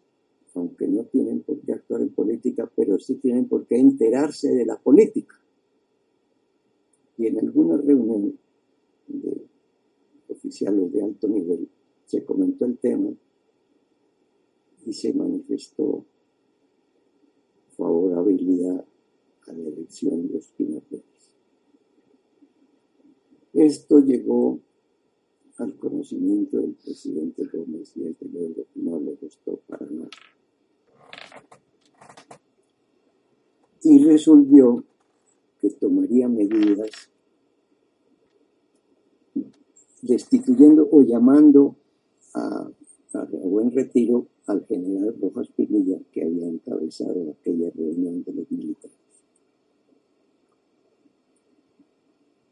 aunque 0.56 0.88
no 0.88 1.06
tienen 1.06 1.42
por 1.42 1.60
qué 1.62 1.74
actuar 1.74 2.02
en 2.02 2.14
política, 2.14 2.70
pero 2.76 3.00
sí 3.00 3.16
tienen 3.16 3.48
por 3.48 3.66
qué 3.66 3.78
enterarse 3.78 4.50
de 4.50 4.66
la 4.66 4.78
política. 4.78 5.36
Y 7.18 7.28
en 7.28 7.40
alguna 7.40 7.78
reunión 7.78 8.38
de 9.08 9.48
oficiales 10.28 10.92
de 10.92 11.04
alto 11.04 11.28
nivel 11.28 11.70
se 12.06 12.24
comentó 12.24 12.66
el 12.66 12.78
tema 12.78 13.12
y 14.86 14.94
se 14.94 15.14
manifestó 15.14 16.06
favorabilidad 17.78 18.86
a 19.48 19.54
la 19.54 19.70
elección 19.70 20.28
de 20.28 20.38
Ospina 20.38 20.80
Pérez. 20.82 21.06
Esto 23.54 24.00
llegó 24.00 24.60
al 25.58 25.76
conocimiento 25.78 26.58
del 26.58 26.74
presidente 26.74 27.46
Gómez 27.46 27.96
y 27.96 28.04
el 28.04 28.16
que 28.16 28.28
no 28.76 29.00
le 29.00 29.16
gustó 29.16 29.60
para 29.68 29.86
nada. 29.86 30.10
Y 33.84 34.04
resolvió 34.04 34.84
que 35.60 35.70
tomaría 35.72 36.28
medidas 36.28 36.90
destituyendo 40.02 40.88
o 40.92 41.02
llamando 41.02 41.76
a, 42.34 42.70
a 43.14 43.26
buen 43.26 43.72
retiro 43.72 44.28
al 44.48 44.66
general 44.66 45.16
Rojas 45.22 45.48
Pinilla 45.56 46.00
que 46.12 46.24
había 46.24 46.48
encabezado 46.48 47.32
aquella 47.32 47.70
reunión 47.72 48.24
de 48.24 48.34
los 48.34 48.52
militares. 48.52 49.03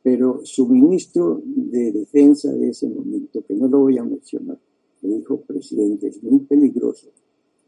Pero 0.04 0.42
su 0.44 0.68
ministro 0.68 1.42
de 1.46 1.92
defensa 1.92 2.52
de 2.52 2.70
ese 2.70 2.90
momento, 2.90 3.44
que 3.46 3.54
no 3.54 3.68
lo 3.68 3.82
voy 3.82 3.98
a 4.00 4.04
mencionar, 4.04 4.58
le 5.02 5.18
dijo, 5.18 5.42
presidente, 5.42 6.08
es 6.08 6.24
muy 6.24 6.40
peligroso 6.40 7.10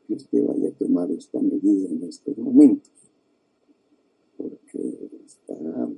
que 0.08 0.16
usted 0.16 0.46
vaya 0.46 0.70
a 0.70 0.72
tomar 0.72 1.12
esta 1.12 1.40
medida 1.40 1.90
en 1.90 2.04
estos 2.04 2.38
momentos, 2.38 2.92
porque 4.36 5.10
está, 5.26 5.90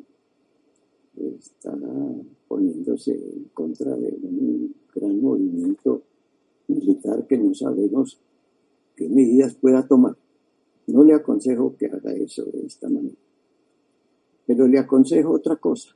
está 1.17 1.77
poniéndose 2.47 3.13
en 3.13 3.45
contra 3.53 3.95
de 3.95 4.17
un 4.21 4.75
gran 4.93 5.21
movimiento 5.21 6.03
militar 6.67 7.25
que 7.27 7.37
no 7.37 7.53
sabemos 7.53 8.19
qué 8.95 9.07
medidas 9.07 9.55
pueda 9.55 9.87
tomar. 9.87 10.17
No 10.87 11.03
le 11.03 11.13
aconsejo 11.13 11.75
que 11.77 11.87
haga 11.87 12.13
eso 12.13 12.43
de 12.45 12.65
esta 12.65 12.89
manera, 12.89 13.15
pero 14.45 14.67
le 14.67 14.79
aconsejo 14.79 15.31
otra 15.31 15.55
cosa 15.55 15.95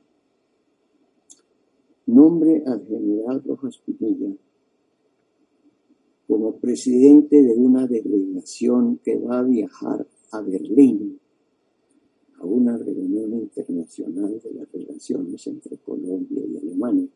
nombre 2.14 2.62
al 2.66 2.86
general 2.86 3.42
Rojas 3.44 3.78
Pinilla 3.78 4.34
como 6.26 6.60
presidente 6.60 7.42
de 7.42 7.54
una 7.54 7.88
delegación 7.88 8.98
que 8.98 9.18
va 9.18 9.40
a 9.40 9.42
viajar 9.42 10.06
a 10.30 10.40
Berlín 10.42 11.18
a 12.38 12.46
una 12.46 12.78
reunión 12.78 13.34
internacional 13.34 14.40
de 14.40 14.54
las 14.54 14.70
relaciones 14.72 15.46
entre 15.48 15.76
Colombia 15.78 16.42
y 16.46 16.56
Alemania. 16.56 17.08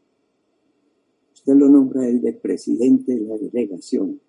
Usted 1.32 1.54
lo 1.54 1.68
nombra 1.68 2.08
el 2.08 2.20
de 2.20 2.32
presidente 2.32 3.14
de 3.14 3.20
la 3.20 3.38
delegación. 3.38 4.20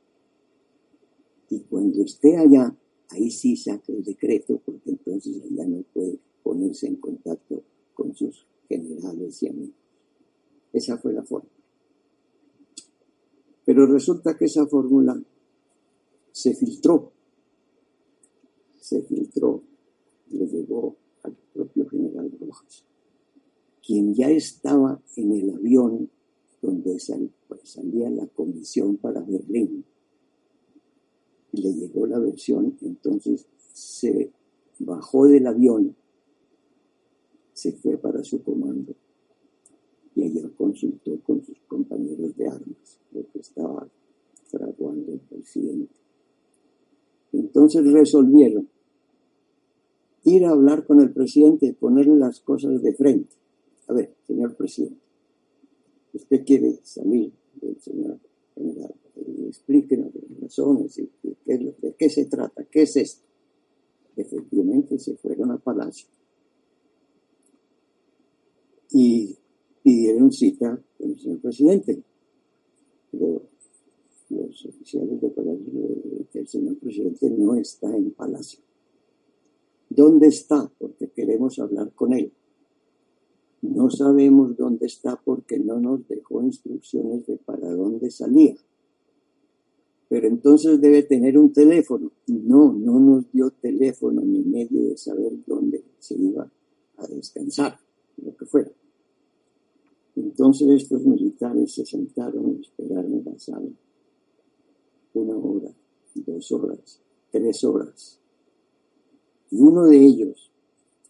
Y 1.49 1.62
cuando 1.62 2.04
esté 2.04 2.38
allá, 2.38 2.75
ahí 3.10 3.32
sí 3.32 3.56
saca 3.56 3.91
el 3.91 4.04
decreto, 4.04 4.62
porque 4.63 4.91
entonces 4.91 5.41
ya 5.49 5.65
no 5.65 5.84
puede 5.93 6.19
ponerse 6.43 6.88
en 6.88 6.97
contacto 6.97 7.63
con 7.93 8.15
sus 8.15 8.45
generales 8.69 9.41
y 9.41 9.47
amigos. 9.47 9.85
Esa 10.75 10.97
fue 10.97 11.13
la 11.13 11.23
forma. 11.23 11.49
Pero 13.63 13.85
resulta 13.88 14.38
que 14.38 14.43
esa 14.43 14.67
fórmula 14.67 15.17
se 16.33 16.53
filtró, 16.53 17.13
se 18.77 19.01
filtró, 19.03 19.63
le 20.31 20.45
llegó 20.45 20.97
al 21.23 21.33
propio 21.53 21.88
general 21.88 22.29
Rojas, 22.41 22.83
quien 23.88 24.13
ya 24.13 24.29
estaba 24.29 25.01
en 25.15 25.31
el 25.31 25.55
avión 25.55 26.09
donde 26.61 26.97
pues, 27.47 27.61
salía 27.63 28.09
la 28.09 28.27
comisión 28.27 28.97
para 28.97 29.21
Berlín. 29.21 29.85
Y 31.53 31.61
le 31.61 31.71
llegó 31.71 32.05
la 32.05 32.19
versión, 32.19 32.77
entonces 32.81 33.47
se 33.71 34.29
bajó 34.79 35.25
del 35.25 35.47
avión, 35.47 35.95
se 37.53 37.71
fue 37.71 37.97
para 37.97 38.25
su 38.25 38.43
comando 38.43 38.93
y 40.15 40.23
allá 40.23 40.49
consultó 40.58 41.19
con 41.25 41.43
sus 41.43 41.60
compañeros 41.67 42.36
de 42.36 42.47
armas 42.47 42.99
lo 43.12 43.30
que 43.32 43.39
estaba 43.39 43.88
fraguando 44.47 45.12
el 45.12 45.19
presidente. 45.19 45.93
Entonces 47.34 47.91
resolvieron 47.91 48.69
ir 50.23 50.45
a 50.45 50.51
hablar 50.51 50.86
con 50.86 51.01
el 51.01 51.12
presidente 51.12 51.67
y 51.67 51.73
ponerle 51.73 52.15
las 52.15 52.39
cosas 52.39 52.82
de 52.82 52.93
frente. 52.93 53.36
A 53.88 53.93
ver, 53.93 54.15
señor 54.25 54.56
presidente, 54.56 55.01
usted 56.13 56.45
quiere 56.45 56.80
salir 56.84 57.32
del 57.62 57.80
señor 57.82 58.19
general, 58.56 58.95
explíquenos 59.47 60.15
las 60.15 60.41
razones 60.41 60.97
y, 60.97 61.10
de 61.45 61.95
qué 61.97 62.10
se 62.10 62.25
trata, 62.25 62.63
qué 62.65 62.84
es 62.84 62.95
esto. 62.95 63.23
Efectivamente 64.15 64.97
se 64.97 65.15
fueron 65.17 65.51
a 65.51 65.58
Palacio 65.58 66.08
y 68.95 69.36
pidieron 69.86 70.32
cita 70.32 70.82
con 70.98 71.12
el 71.12 71.19
señor 71.19 71.39
presidente. 71.41 72.02
Pero 73.12 73.43
los 74.32 74.65
oficiales 74.65 75.21
de 75.21 75.30
Palacio 75.30 76.26
que 76.32 76.39
el 76.39 76.48
señor 76.48 76.76
presidente 76.80 77.30
no 77.30 77.54
está 77.54 77.95
en 77.95 78.10
Palacio. 78.12 78.62
¿Dónde 79.88 80.28
está? 80.28 80.71
Porque 80.80 81.10
queremos 81.10 81.60
hablar 81.60 81.91
con 81.93 82.13
él. 82.13 82.34
No 83.62 83.91
sabemos 83.91 84.58
dónde 84.58 84.88
está 84.88 85.21
porque 85.24 85.60
no 85.60 85.80
nos 85.80 86.08
dejó 86.08 86.41
instrucciones 86.41 87.28
de 87.28 87.38
para 87.38 87.69
dónde 87.69 88.10
salía. 88.10 88.56
Pero 90.10 90.28
entonces 90.28 90.82
debe 90.82 91.04
tener 91.04 91.38
un 91.38 91.54
teléfono. 91.54 92.12
No, 92.26 92.74
no 92.74 93.00
nos 93.00 93.32
dio 93.32 93.52
teléfono 93.52 94.21
ni 94.21 94.43
medio 94.43 94.89
de 94.89 94.98
saber 94.98 95.34
dónde 95.45 95.84
se 96.00 96.15
iba 96.15 96.52
a 96.98 97.08
descansar, 97.08 97.78
lo 98.17 98.36
que 98.36 98.45
fuera. 98.45 98.71
Entonces 100.15 100.69
estos 100.69 101.06
militares 101.06 101.73
se 101.73 101.86
sentaron 101.86 102.58
y 102.58 102.62
esperaron 102.62 103.21
la 103.25 103.38
sala. 103.38 103.69
Una 105.13 105.36
hora, 105.36 105.73
dos 106.15 106.51
horas, 106.51 107.01
tres 107.32 107.63
horas. 107.63 108.19
Y 109.51 109.62
uno 109.62 109.86
de 109.86 109.97
ellos, 109.97 110.51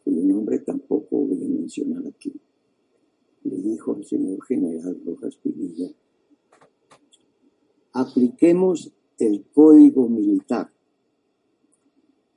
cuyo 0.04 0.24
nombre 0.24 0.60
tampoco 0.60 1.20
voy 1.20 1.44
a 1.44 1.48
mencionar 1.48 2.06
aquí, 2.08 2.34
le 3.44 3.58
dijo 3.58 3.96
al 3.96 4.06
señor 4.06 4.44
general 4.44 5.00
Rojas 5.06 5.36
Pinilla, 5.38 5.90
apliquemos 7.94 8.92
el 9.20 9.46
código 9.54 10.10
militar 10.10 10.72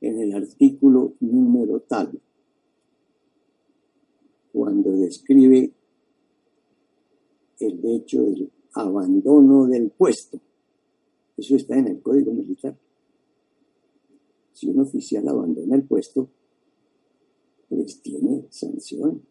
en 0.00 0.18
el 0.20 0.34
artículo 0.34 1.14
número 1.20 1.80
tal, 1.80 2.20
cuando 4.52 4.92
describe 4.92 5.72
el 7.60 7.80
hecho 7.84 8.22
del 8.22 8.50
abandono 8.74 9.66
del 9.66 9.90
puesto. 9.90 10.40
Eso 11.36 11.56
está 11.56 11.78
en 11.78 11.88
el 11.88 12.00
Código 12.00 12.32
Militar. 12.32 12.76
Si 14.52 14.68
un 14.68 14.80
oficial 14.80 15.26
abandona 15.28 15.76
el 15.76 15.84
puesto, 15.84 16.28
pues 17.68 18.00
tiene 18.00 18.46
sanción. 18.50 19.22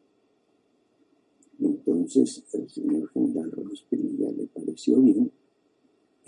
Entonces 1.59 2.43
el 2.53 2.69
señor 2.69 3.09
general 3.09 3.51
Rojas 3.51 3.83
Pinilla 3.89 4.31
le 4.31 4.47
pareció 4.47 5.01
bien 5.01 5.31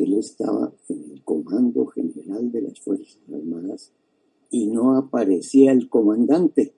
él 0.03 0.13
estaba 0.13 0.73
en 0.87 1.11
el 1.11 1.23
comando 1.23 1.85
general 1.87 2.51
de 2.51 2.61
las 2.61 2.79
Fuerzas 2.79 3.19
Armadas 3.33 3.91
y 4.49 4.67
no 4.67 4.95
aparecía 4.95 5.73
el 5.73 5.89
comandante. 5.89 6.73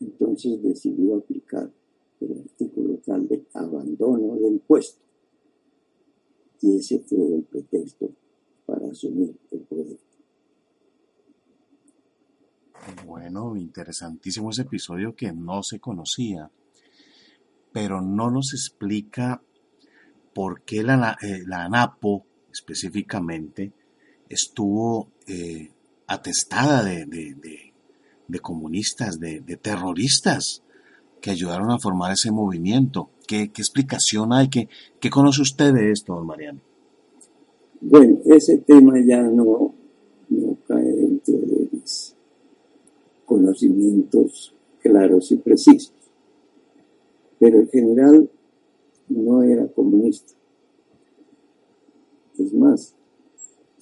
Entonces 0.00 0.60
decidió 0.60 1.16
aplicar 1.16 1.70
el 2.20 2.40
artículo 2.40 2.98
tal 3.04 3.28
de 3.28 3.46
abandono 3.54 4.36
del 4.36 4.60
puesto. 4.60 5.02
Y 6.62 6.78
ese 6.78 7.00
fue 7.00 7.18
el 7.34 7.44
pretexto 7.44 8.10
para 8.64 8.88
asumir 8.88 9.36
el 9.50 9.60
poder. 9.60 9.98
Bueno, 13.04 13.56
interesantísimo 13.56 14.50
ese 14.50 14.62
episodio 14.62 15.14
que 15.14 15.32
no 15.32 15.62
se 15.62 15.80
conocía, 15.80 16.50
pero 17.72 18.00
no 18.00 18.30
nos 18.30 18.52
explica 18.52 19.42
por 20.34 20.62
qué 20.62 20.82
la, 20.82 21.16
eh, 21.22 21.42
la 21.46 21.64
ANAPO 21.64 22.24
específicamente 22.52 23.72
estuvo 24.28 25.12
eh, 25.26 25.70
atestada 26.06 26.82
de, 26.82 27.06
de, 27.06 28.40
comunistas, 28.40 29.18
de, 29.18 29.40
terroristas 29.56 30.62
que 31.20 31.30
ayudaron 31.30 31.70
a 31.70 31.78
formar 31.78 32.12
ese 32.12 32.30
movimiento. 32.30 33.10
¿Qué, 33.26 33.42
explicación 33.42 34.32
hay? 34.32 34.48
¿Qué, 34.48 34.68
¿Qué, 35.00 35.10
conoce 35.10 35.42
usted 35.42 35.74
de 35.74 35.90
esto, 35.90 36.14
don 36.14 36.26
Mariano? 36.26 36.60
Bueno, 37.80 38.18
ese 38.26 38.58
tema 38.58 38.94
ya 39.04 39.22
no, 39.22 39.74
no 40.28 40.56
cae 40.66 40.84
dentro 40.84 41.34
de 41.34 41.68
mis 41.72 42.14
conocimientos 43.24 44.54
claros 44.80 45.32
y 45.32 45.36
precisos. 45.36 45.92
Pero 47.38 47.58
en 47.58 47.68
general 47.68 48.30
no 49.08 49.42
era 49.42 49.66
comunista. 49.68 50.32
Es 52.38 52.52
más, 52.52 52.94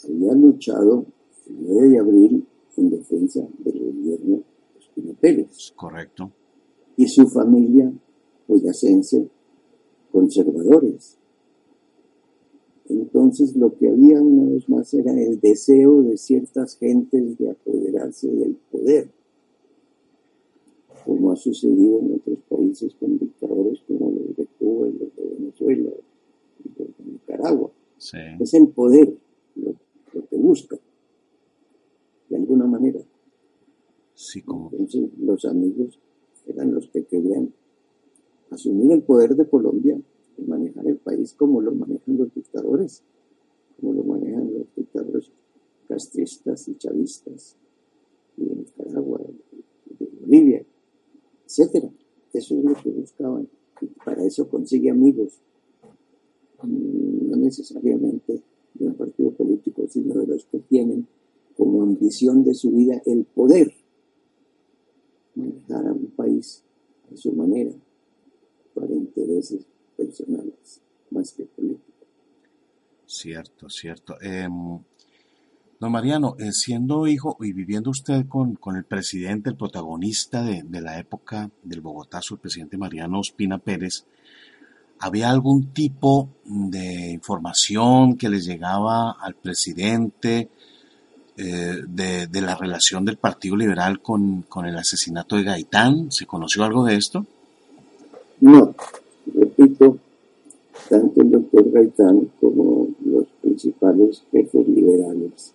había 0.05 0.33
luchado 0.33 1.07
el 1.47 1.57
9 1.61 1.89
de 1.89 1.99
abril 1.99 2.47
en 2.77 2.91
defensa 2.91 3.41
del 3.59 3.79
gobierno 3.79 4.43
de 4.97 5.15
Pérez. 5.15 5.73
Correcto 5.77 6.31
y 6.97 7.09
su 7.09 7.27
familia 7.29 7.93
boyacense 8.47 9.29
conservadores. 10.13 11.17
Entonces 12.89 13.57
lo 13.57 13.77
que 13.77 13.89
había 13.89 14.23
una 14.23 14.53
vez 14.53 14.69
más 14.69 14.93
era 14.95 15.13
el 15.13 15.41
deseo 15.41 16.03
de 16.03 16.17
ciertas 16.17 16.77
gentes 16.77 17.39
de 17.39 17.51
apoderarse 17.51 18.29
del 18.31 18.57
poder, 18.71 19.09
como 21.05 21.33
ha 21.33 21.37
sucedido 21.37 22.01
en 22.01 22.15
otros 22.15 22.39
países 22.49 22.95
con 22.95 23.19
dictadores 23.19 23.81
como 23.89 24.11
los 24.11 24.37
de 24.37 24.47
Cuba 24.59 24.89
y 24.89 24.93
los 24.93 25.17
de 25.17 25.35
Venezuela 25.39 25.91
y 26.65 26.69
los 26.79 26.89
de 26.99 27.13
Nicaragua. 27.13 27.71
Es 28.39 28.55
el 28.55 28.69
poder 28.69 29.17
lo, 29.57 29.75
que 30.29 30.37
busca, 30.37 30.79
de 32.29 32.37
alguna 32.37 32.67
manera. 32.67 33.01
Entonces 34.73 35.09
los 35.19 35.45
amigos 35.47 35.99
eran 36.47 36.75
los 36.75 36.89
que 36.89 37.05
querían 37.05 37.53
asumir 38.51 38.93
el 38.93 39.03
poder 39.03 39.35
de 39.35 39.49
Colombia 39.49 40.01
y 40.37 40.43
manejar 40.43 40.87
el 40.87 40.97
país 40.97 41.35
como 41.35 41.61
lo 41.61 41.73
manejan 41.73 42.17
los 42.17 42.35
dictadores, 42.35 43.03
como 43.81 43.93
lo 43.93 44.05
manejan 44.05 44.53
los 44.53 44.67
dictadores 44.75 45.31
castristas 45.89 46.69
y 46.69 46.77
chavistas 46.77 47.57
de 48.37 48.55
Nicaragua, 48.55 49.21
de 49.99 50.09
Bolivia, 50.21 50.65
etcétera. 51.47 51.91
Eso 52.33 52.59
es 52.59 52.65
lo 52.65 52.75
que 52.75 52.91
buscaban. 52.91 53.49
Y 53.81 53.87
para 54.05 54.25
eso 54.25 54.49
consigue 54.49 54.91
amigos, 54.91 55.41
mm, 56.63 57.31
no 57.31 57.37
necesariamente 57.37 58.43
de 58.75 58.87
un 58.87 58.95
partido 58.95 59.31
político, 59.33 59.87
sino 59.89 60.15
de 60.15 60.27
los 60.27 60.45
que 60.47 60.59
tienen 60.61 61.07
como 61.57 61.83
ambición 61.83 62.45
de 62.45 62.55
su 62.55 62.73
vida 62.73 63.01
el 63.07 63.25
poder 63.25 63.73
manejar 65.35 65.87
a 65.87 65.93
un 65.93 66.07
país 66.17 66.63
a 67.13 67.17
su 67.17 67.33
manera 67.33 67.73
para 68.75 68.93
intereses 68.93 69.67
personales 69.97 70.81
más 71.11 71.33
que 71.33 71.45
políticos. 71.45 71.85
Cierto, 73.07 73.69
cierto. 73.69 74.21
Em, 74.21 74.79
don 75.79 75.93
Mariano, 75.93 76.37
eh, 76.39 76.53
siendo 76.53 77.07
hijo 77.07 77.37
y 77.41 77.53
viviendo 77.53 77.91
usted 77.91 78.27
con, 78.27 78.59
el 78.77 78.85
presidente, 78.85 79.51
el 79.51 79.57
protagonista 79.57 80.43
de, 80.43 80.81
la 80.81 80.99
época 80.99 81.51
del 81.63 81.81
Bogotazo, 81.81 82.35
el 82.35 82.41
presidente 82.41 82.77
Mariano 82.77 83.21
Ospina 83.21 83.59
Pérez, 83.59 84.05
¿había 84.99 85.31
algún 85.31 85.73
tipo 85.73 86.31
de 86.45 87.13
información 87.13 88.17
que 88.17 88.29
le 88.29 88.41
llegaba 88.41 89.13
al 89.13 89.35
presidente 89.35 90.51
eh, 91.37 91.83
de, 91.89 92.41
la 92.41 92.55
relación 92.55 93.05
del 93.05 93.17
Partido 93.17 93.57
Liberal 93.57 94.01
con, 94.01 94.43
con 94.43 94.67
el 94.67 94.77
asesinato 94.77 95.37
de 95.37 95.43
Gaitán? 95.43 96.13
¿Se 96.13 96.27
conoció 96.27 96.63
algo 96.65 96.85
de 96.85 96.97
esto? 96.97 97.27
No, 98.41 98.75
repito, 99.35 99.99
tanto 100.89 101.23
el 101.23 101.31
doctor 101.31 101.71
Gaitán 101.71 102.31
como 102.41 102.89
los 103.05 103.27
principales 103.41 104.23
jefes 104.31 104.69
liberales, 104.69 105.55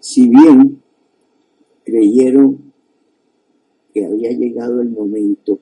si 0.00 0.28
bien 0.28 0.80
creyeron 1.84 2.72
que 3.94 4.04
había 4.04 4.30
llegado 4.32 4.80
el 4.82 4.90
momento 4.90 5.58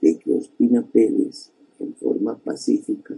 de 0.00 0.18
que 0.18 0.32
Ospina 0.32 0.82
Pérez, 0.82 1.50
en 1.78 1.94
forma 1.94 2.36
pacífica, 2.36 3.14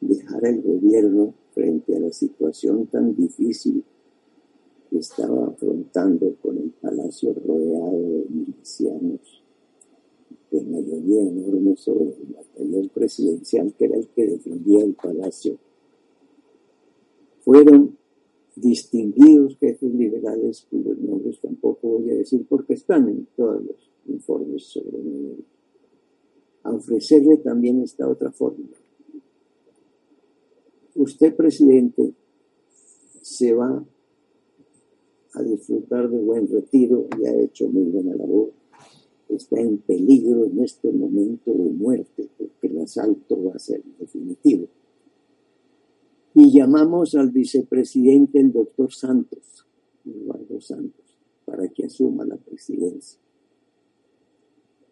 dejara 0.00 0.50
el 0.50 0.62
gobierno 0.62 1.34
frente 1.60 1.94
a 1.94 2.00
la 2.00 2.10
situación 2.10 2.86
tan 2.86 3.14
difícil 3.14 3.84
que 4.88 4.98
estaba 4.98 5.48
afrontando 5.48 6.34
con 6.40 6.56
el 6.56 6.70
palacio 6.70 7.34
rodeado 7.34 8.00
de 8.00 8.24
milicianos. 8.30 9.42
De 10.50 10.62
mayoría 10.62 11.20
enorme 11.20 11.76
sobre 11.76 12.16
el 12.16 12.34
batallón 12.34 12.88
presidencial, 12.88 13.74
que 13.74 13.84
era 13.84 13.98
el 13.98 14.08
que 14.08 14.26
defendía 14.26 14.82
el 14.82 14.94
palacio, 14.94 15.58
fueron 17.42 17.98
distinguidos 18.56 19.58
jefes 19.58 19.92
liberales 19.92 20.66
cuyos 20.70 20.98
nombres 20.98 21.40
tampoco 21.40 21.88
voy 21.88 22.10
a 22.10 22.14
decir 22.14 22.46
porque 22.48 22.72
están 22.72 23.06
en 23.06 23.28
todos 23.36 23.62
los 23.62 23.90
informes 24.06 24.64
sobre 24.64 24.98
mi 24.98 25.36
a 26.62 26.72
ofrecerle 26.72 27.36
también 27.38 27.82
esta 27.82 28.08
otra 28.08 28.30
fórmula. 28.32 28.76
Usted, 30.94 31.34
presidente, 31.34 32.12
se 33.22 33.52
va 33.52 33.84
a 35.34 35.42
disfrutar 35.42 36.08
de 36.10 36.18
buen 36.18 36.48
retiro 36.48 37.06
y 37.18 37.26
ha 37.26 37.40
hecho 37.40 37.68
muy 37.68 37.84
buena 37.84 38.16
labor 38.16 38.52
está 39.34 39.60
en 39.60 39.78
peligro 39.78 40.44
en 40.44 40.60
este 40.60 40.90
momento 40.90 41.52
de 41.52 41.70
muerte, 41.70 42.28
porque 42.36 42.66
el 42.66 42.80
asalto 42.80 43.42
va 43.44 43.54
a 43.54 43.58
ser 43.58 43.82
definitivo. 43.98 44.68
Y 46.34 46.52
llamamos 46.52 47.14
al 47.14 47.30
vicepresidente, 47.30 48.40
el 48.40 48.52
doctor 48.52 48.92
Santos, 48.92 49.66
Eduardo 50.04 50.60
Santos, 50.60 51.04
para 51.44 51.68
que 51.68 51.86
asuma 51.86 52.24
la 52.24 52.36
presidencia. 52.36 53.18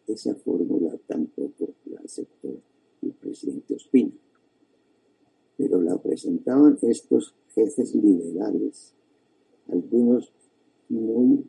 Esa 0.07 0.34
fórmula 0.34 0.96
tampoco 1.07 1.74
la 1.86 2.01
aceptó 2.01 2.49
el 3.03 3.12
presidente 3.12 3.74
Ospina, 3.74 4.12
presentaban 6.01 6.78
estos 6.82 7.34
jefes 7.55 7.94
liberales, 7.94 8.94
algunos 9.68 10.32
muy 10.88 11.44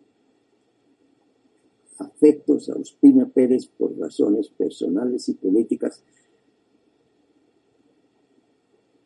afectos 1.97 2.69
a 2.69 2.73
Ospina 2.75 3.27
Pérez 3.27 3.67
por 3.67 3.97
razones 3.97 4.49
personales 4.49 5.27
y 5.29 5.33
políticas, 5.33 6.03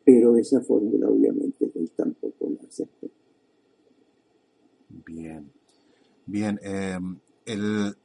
pero 0.05 0.37
esa 0.37 0.61
fórmula 0.61 1.07
obviamente 1.07 1.71
él 1.73 1.91
tampoco 1.95 2.49
la 2.49 2.67
aceptó. 2.67 3.09
Bien, 5.05 5.51
bien, 6.25 6.59
em, 6.61 7.19
el, 7.45 7.95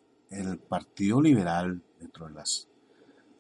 Partido 0.69 1.23
Liberal, 1.23 1.83
dentro 1.99 2.29
de 2.29 2.35
las 2.35 2.69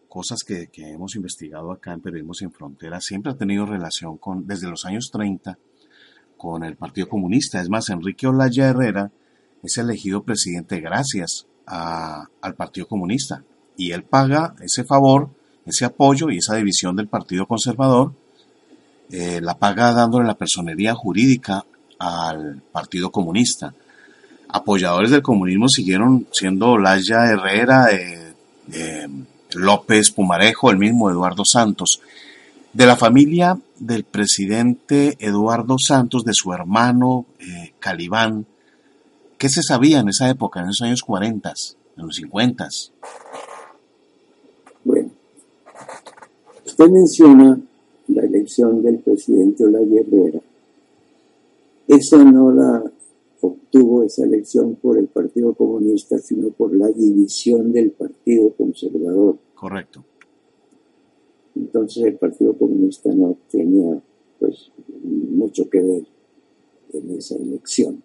cosas 0.08 0.40
que, 0.46 0.68
que, 0.68 0.90
hemos 0.90 1.16
investigado 1.16 1.70
acá 1.70 1.92
en 1.92 2.00
Periodismo 2.00 2.34
Sin 2.34 2.50
Fronteras, 2.50 3.04
siempre 3.04 3.32
ha 3.32 3.36
tenido 3.36 3.66
relación 3.66 4.16
con, 4.16 4.46
desde 4.46 4.68
los 4.68 4.84
años 4.84 5.10
30, 5.12 5.58
con 6.36 6.64
el 6.64 6.76
Partido 6.76 7.08
Comunista. 7.08 7.60
Es 7.60 7.68
más, 7.68 7.90
Enrique 7.90 8.26
Olaya 8.26 8.68
Herrera, 8.68 9.10
es 9.62 9.76
elegido 9.76 10.22
presidente 10.22 10.80
gracias 10.80 11.46
al 11.66 12.54
Partido 12.56 12.86
Comunista. 12.86 13.42
Y 13.76 13.92
él 13.92 14.02
paga 14.02 14.54
ese 14.60 14.84
favor, 14.84 15.28
ese 15.66 15.84
apoyo 15.84 16.30
y 16.30 16.38
esa 16.38 16.56
división 16.56 16.96
del 16.96 17.08
Partido 17.08 17.46
Conservador, 17.46 18.14
eh, 19.10 19.40
la 19.42 19.58
paga 19.58 19.92
dándole 19.92 20.26
la 20.26 20.34
personería 20.34 20.94
jurídica 20.94 21.64
al 21.98 22.62
Partido 22.72 23.10
Comunista. 23.10 23.74
Apoyadores 24.48 25.10
del 25.10 25.22
comunismo 25.22 25.68
siguieron 25.68 26.26
siendo 26.32 26.70
Olaya 26.70 27.26
Herrera, 27.26 27.90
eh, 27.92 29.08
López 29.54 30.10
Pumarejo, 30.10 30.70
el 30.70 30.78
mismo 30.78 31.10
Eduardo 31.10 31.44
Santos. 31.44 32.00
De 32.72 32.86
la 32.86 32.96
familia 32.96 33.58
del 33.78 34.04
presidente 34.04 35.16
Eduardo 35.18 35.76
Santos, 35.78 36.24
de 36.24 36.34
su 36.34 36.52
hermano 36.52 37.26
eh, 37.40 37.72
Calibán, 37.78 38.46
¿Qué 39.38 39.48
se 39.48 39.62
sabía 39.62 40.00
en 40.00 40.08
esa 40.08 40.28
época, 40.28 40.60
en 40.60 40.70
esos 40.70 40.82
años 40.82 41.02
40, 41.02 41.52
en 41.96 42.06
los 42.06 42.16
50? 42.16 42.68
Bueno, 44.82 45.10
usted 46.66 46.88
menciona 46.88 47.60
la 48.08 48.22
elección 48.22 48.82
del 48.82 48.98
presidente 48.98 49.64
Olaya 49.64 50.00
Herrera. 50.00 50.40
Esa 51.86 52.16
no 52.16 52.50
la 52.50 52.82
obtuvo 53.40 54.02
esa 54.02 54.24
elección 54.24 54.76
por 54.76 54.98
el 54.98 55.08
Partido 55.08 55.54
Comunista, 55.54 56.18
sino 56.18 56.50
por 56.50 56.74
la 56.74 56.88
división 56.88 57.72
del 57.72 57.92
Partido 57.92 58.52
Conservador. 58.52 59.38
Correcto. 59.54 60.04
Entonces 61.54 62.04
el 62.04 62.16
Partido 62.16 62.56
Comunista 62.56 63.12
no 63.12 63.36
tenía 63.50 64.02
pues 64.38 64.70
mucho 65.02 65.68
que 65.68 65.80
ver 65.80 66.06
en 66.92 67.10
esa 67.10 67.36
elección. 67.36 68.02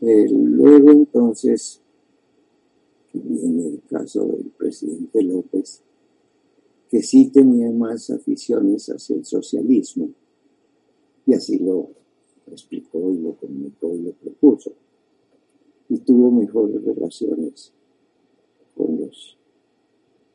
Eh, 0.00 0.28
luego 0.30 0.90
entonces 0.92 1.80
viene 3.12 3.68
el 3.68 3.82
caso 3.88 4.24
del 4.26 4.50
presidente 4.56 5.22
López, 5.22 5.82
que 6.88 7.02
sí 7.02 7.30
tenía 7.30 7.70
más 7.70 8.10
aficiones 8.10 8.88
hacia 8.88 9.16
el 9.16 9.24
socialismo, 9.24 10.10
y 11.26 11.34
así 11.34 11.58
lo 11.58 11.90
explicó 12.52 13.10
y 13.12 13.18
lo 13.18 13.34
comunicó 13.34 13.94
y 13.94 14.02
lo 14.02 14.12
propuso, 14.12 14.72
y 15.88 15.98
tuvo 15.98 16.30
mejores 16.30 16.82
relaciones 16.84 17.72
con 18.76 19.00
los 19.00 19.36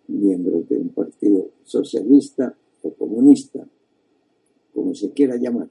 miembros 0.07 0.67
de 0.69 0.77
un 0.77 0.89
partido 0.89 1.49
socialista 1.63 2.55
o 2.83 2.93
comunista, 2.93 3.67
como 4.73 4.93
se 4.93 5.11
quiera 5.11 5.37
llamar. 5.37 5.69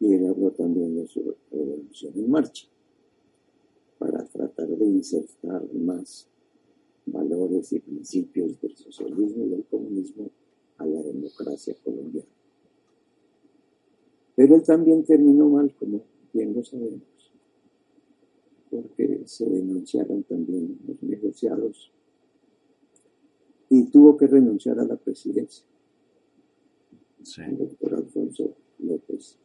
Y 0.00 0.12
él 0.12 0.26
habló 0.26 0.50
también 0.50 0.96
de 0.96 1.06
su 1.06 1.34
revolución 1.50 2.12
en 2.16 2.30
marcha, 2.30 2.66
para 3.98 4.24
tratar 4.26 4.68
de 4.68 4.84
insertar 4.84 5.62
más 5.74 6.28
valores 7.06 7.72
y 7.72 7.80
principios 7.80 8.60
del 8.60 8.76
socialismo 8.76 9.44
y 9.44 9.48
del 9.50 9.64
comunismo 9.64 10.30
a 10.78 10.86
la 10.86 11.02
democracia 11.02 11.74
colombiana. 11.84 12.28
Pero 14.36 14.56
él 14.56 14.62
también 14.62 15.04
terminó 15.04 15.48
mal, 15.48 15.72
como 15.78 16.02
bien 16.32 16.54
lo 16.54 16.64
sabemos, 16.64 17.02
porque 18.70 19.22
se 19.26 19.48
denunciaron 19.48 20.24
también 20.24 20.78
los 20.86 21.02
negociados 21.02 21.92
y 23.68 23.84
tuvo 23.90 24.16
que 24.16 24.26
renunciar 24.26 24.78
a 24.78 24.84
la 24.84 24.96
presidencia. 24.96 25.64
El 27.38 27.56
doctor 27.56 27.94
Alfonso 27.94 28.54
López 28.80 29.38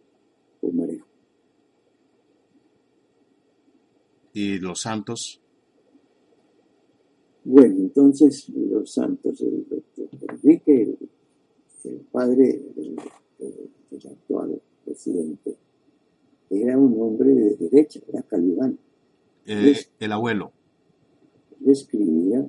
¿Y 4.33 4.59
los 4.59 4.81
santos? 4.81 5.41
Bueno, 7.43 7.77
entonces 7.77 8.49
los 8.49 8.93
santos, 8.93 9.41
el 9.41 9.67
doctor 9.67 10.09
Enrique, 10.29 10.97
el 11.83 11.99
padre 12.11 12.61
del, 12.75 12.95
actual 14.11 14.61
presidente, 14.89 15.55
era 16.49 16.77
un 16.77 16.99
hombre 16.99 17.33
de 17.33 17.55
derecha, 17.55 17.99
era 18.07 18.23
calibán. 18.23 18.77
Eh, 19.45 19.75
el 19.99 20.11
abuelo. 20.11 20.51
Él 21.61 21.71
escribía 21.71 22.45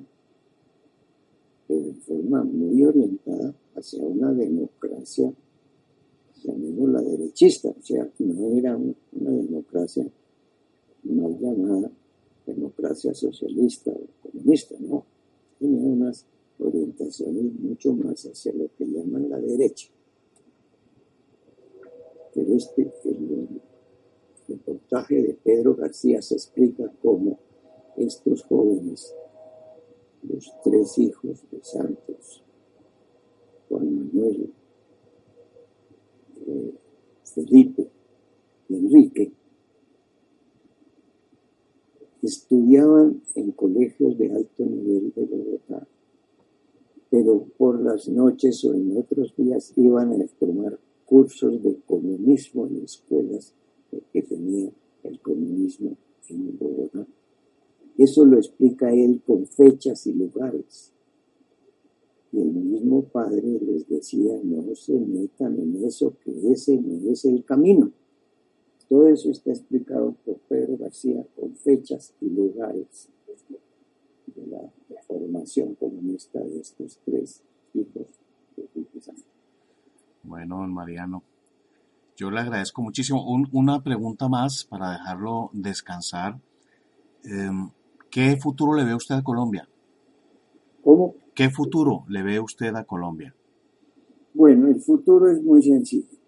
de 1.67 1.93
forma 2.05 2.43
muy 2.43 2.83
orientada 2.83 3.53
hacia 3.75 4.03
una 4.03 4.33
democracia 4.33 5.31
la 6.43 7.01
derechista, 7.01 7.69
o 7.69 7.81
sea, 7.81 8.09
no 8.19 8.57
era 8.57 8.75
una 8.75 9.31
democracia 9.31 10.05
mal 11.03 11.37
llamada 11.39 11.91
democracia 12.45 13.13
socialista 13.13 13.91
o 13.91 14.29
comunista, 14.29 14.75
no, 14.79 15.05
tenía 15.59 15.81
unas 15.81 16.25
orientaciones 16.59 17.53
mucho 17.59 17.93
más 17.93 18.25
hacia 18.25 18.53
lo 18.53 18.67
que 18.75 18.85
llaman 18.85 19.29
la 19.29 19.39
derecha. 19.39 19.87
Pero 22.33 22.55
este, 22.55 22.91
el, 23.05 23.61
reportaje 24.47 25.21
de 25.21 25.33
Pedro 25.33 25.75
García 25.75 26.21
se 26.21 26.35
explica 26.35 26.91
cómo 27.01 27.39
estos 27.95 28.43
jóvenes, 28.43 29.13
los 30.23 30.51
tres 30.63 30.97
hijos 30.97 31.43
de 31.51 31.63
Santos, 31.63 32.43
Juan 33.69 33.95
Manuel, 33.95 34.51
eh, 36.47 36.73
Felipe 37.23 37.87
y 38.67 38.75
Enrique, 38.75 39.31
estudiaban 42.21 43.21
en 43.35 43.51
colegios 43.51 44.17
de 44.17 44.31
alto 44.33 44.65
nivel 44.65 45.13
de 45.15 45.25
Bogotá, 45.25 45.87
pero 47.09 47.45
por 47.57 47.81
las 47.81 48.07
noches 48.09 48.63
o 48.65 48.73
en 48.73 48.97
otros 48.97 49.33
días 49.35 49.73
iban 49.75 50.21
a 50.21 50.27
tomar 50.39 50.77
cursos 51.11 51.61
de 51.61 51.75
comunismo 51.85 52.67
en 52.67 52.85
escuelas 52.85 53.53
que 54.13 54.21
tenía 54.21 54.71
el 55.03 55.19
comunismo 55.19 55.97
en 56.29 56.57
Bogotá. 56.57 57.05
Eso 57.97 58.23
lo 58.23 58.37
explica 58.37 58.93
él 58.93 59.21
con 59.27 59.45
fechas 59.45 60.07
y 60.07 60.13
lugares. 60.13 60.93
Y 62.31 62.39
el 62.39 62.53
mismo 62.53 63.03
padre 63.03 63.59
les 63.59 63.89
decía, 63.89 64.39
no 64.41 64.73
se 64.73 64.93
metan 64.93 65.59
en 65.59 65.83
eso, 65.83 66.13
que 66.23 66.31
ese 66.49 66.77
no 66.77 67.11
es 67.11 67.25
el 67.25 67.43
camino. 67.43 67.91
Todo 68.87 69.07
eso 69.07 69.31
está 69.31 69.51
explicado 69.51 70.15
por 70.23 70.37
Pedro 70.47 70.77
García 70.77 71.27
con 71.35 71.53
fechas 71.57 72.13
y 72.21 72.29
lugares 72.29 73.09
de 74.33 74.47
la 74.47 74.71
formación 75.05 75.75
comunista 75.75 76.39
de 76.39 76.61
estos 76.61 76.99
tres 77.03 77.41
hijos 77.73 78.07
de 78.55 78.63
Bueno, 80.23 80.57
don 80.57 80.73
Mariano, 80.73 81.23
yo 82.15 82.29
le 82.31 82.39
agradezco 82.39 82.81
muchísimo. 82.81 83.25
una 83.51 83.81
pregunta 83.83 84.27
más 84.29 84.65
para 84.65 84.91
dejarlo 84.91 85.49
descansar. 85.53 86.39
Em, 87.23 87.69
¿Qué 88.09 88.37
futuro 88.37 88.73
le 88.75 88.83
ve 88.83 88.93
usted 88.93 89.15
a 89.15 89.23
Colombia? 89.23 89.67
¿Cómo? 90.83 91.15
¿Qué 91.33 91.49
futuro 91.49 92.03
le 92.09 92.23
ve 92.23 92.39
usted 92.39 92.75
a 92.75 92.83
Colombia? 92.83 93.33
Bueno, 94.33 94.67
el 94.67 94.81
futuro 94.81 95.29
es 95.31 95.41
muy 95.41 95.61
sencillo 95.61 96.21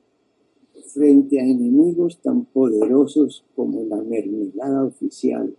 frente 0.93 1.39
a 1.39 1.43
enemigos 1.43 2.19
tan 2.21 2.45
poderosos 2.45 3.45
como 3.55 3.83
la 3.83 4.01
mermelada 4.01 4.83
oficial, 4.83 5.55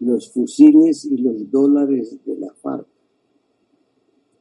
los 0.00 0.30
fusiles 0.32 1.04
y 1.06 1.16
los 1.18 1.50
dólares 1.50 2.18
de 2.24 2.36
la 2.36 2.52
FARC, 2.52 2.86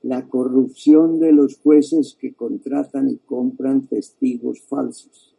la 0.06 0.28
corrupción 0.28 1.20
de 1.20 1.32
los 1.32 1.58
jueces 1.58 2.16
que 2.20 2.36
contratan 2.36 3.10
y 3.10 3.18
compran 3.18 3.88
testigos 3.88 4.62
falsos 4.62 5.36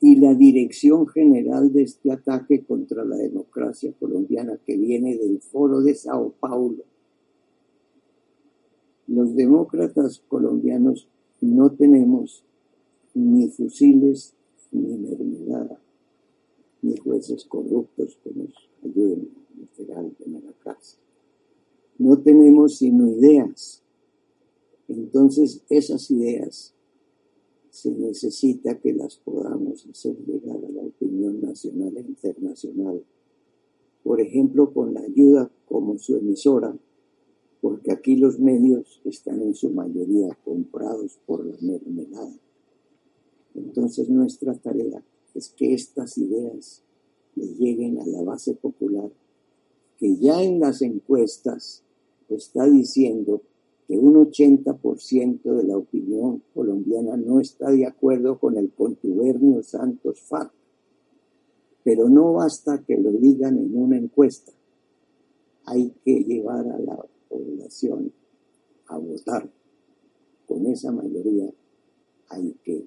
y 0.00 0.16
la 0.16 0.32
dirección 0.32 1.06
general 1.06 1.70
de 1.70 1.82
este 1.82 2.10
ataque 2.10 2.64
contra 2.64 3.04
la 3.04 3.16
democracia 3.16 3.92
colombiana 4.00 4.58
que 4.64 4.74
viene 4.74 5.18
del 5.18 5.42
foro 5.42 5.82
de 5.82 5.94
Sao 5.94 6.32
Paulo. 6.40 6.82
Los 9.06 9.36
demócratas 9.36 10.22
colombianos 10.28 11.06
no 11.42 11.70
tenemos 11.70 12.44
ni 13.12 13.48
fusiles, 13.48 14.32
ni 14.72 14.96
mermelada, 14.96 15.78
ni 16.80 16.96
jueces 16.96 17.44
corruptos 17.44 18.16
que 18.24 18.30
nos 18.30 18.54
ayuden 18.82 19.28
a 19.36 19.60
meter 19.60 20.14
en 20.24 20.46
la 20.46 20.52
cárcel. 20.64 21.07
No 21.98 22.18
tenemos 22.18 22.78
sino 22.78 23.08
ideas. 23.08 23.82
Entonces 24.88 25.62
esas 25.68 26.10
ideas 26.10 26.74
se 27.70 27.90
necesita 27.90 28.78
que 28.78 28.92
las 28.92 29.16
podamos 29.16 29.86
hacer 29.86 30.16
llegar 30.26 30.56
a 30.56 30.70
la 30.70 30.82
opinión 30.82 31.40
nacional 31.40 31.96
e 31.96 32.00
internacional. 32.00 33.04
Por 34.02 34.20
ejemplo, 34.20 34.72
con 34.72 34.94
la 34.94 35.00
ayuda 35.00 35.50
como 35.66 35.98
su 35.98 36.16
emisora, 36.16 36.76
porque 37.60 37.92
aquí 37.92 38.16
los 38.16 38.38
medios 38.38 39.00
están 39.04 39.42
en 39.42 39.54
su 39.54 39.70
mayoría 39.70 40.36
comprados 40.44 41.18
por 41.26 41.44
la 41.44 41.56
mermelada. 41.60 42.34
Entonces 43.54 44.08
nuestra 44.08 44.54
tarea 44.54 45.02
es 45.34 45.50
que 45.50 45.74
estas 45.74 46.16
ideas 46.18 46.82
le 47.34 47.46
lleguen 47.54 48.00
a 48.00 48.06
la 48.06 48.22
base 48.22 48.54
popular, 48.54 49.10
que 49.98 50.16
ya 50.16 50.42
en 50.42 50.60
las 50.60 50.82
encuestas 50.82 51.82
está 52.36 52.66
diciendo 52.66 53.42
que 53.86 53.96
un 53.96 54.14
80% 54.14 55.42
de 55.42 55.64
la 55.64 55.76
opinión 55.78 56.42
colombiana 56.54 57.16
no 57.16 57.40
está 57.40 57.70
de 57.70 57.86
acuerdo 57.86 58.38
con 58.38 58.56
el 58.58 58.70
contubernio 58.70 59.62
Santos 59.62 60.20
FARC. 60.20 60.52
Pero 61.82 62.08
no 62.10 62.34
basta 62.34 62.84
que 62.86 62.98
lo 62.98 63.10
digan 63.12 63.56
en 63.56 63.74
una 63.74 63.96
encuesta. 63.96 64.52
Hay 65.64 65.94
que 66.04 66.22
llevar 66.22 66.68
a 66.68 66.78
la 66.78 67.02
población 67.28 68.12
a 68.88 68.98
votar. 68.98 69.50
Con 70.46 70.66
esa 70.66 70.92
mayoría 70.92 71.50
hay 72.28 72.54
que 72.62 72.86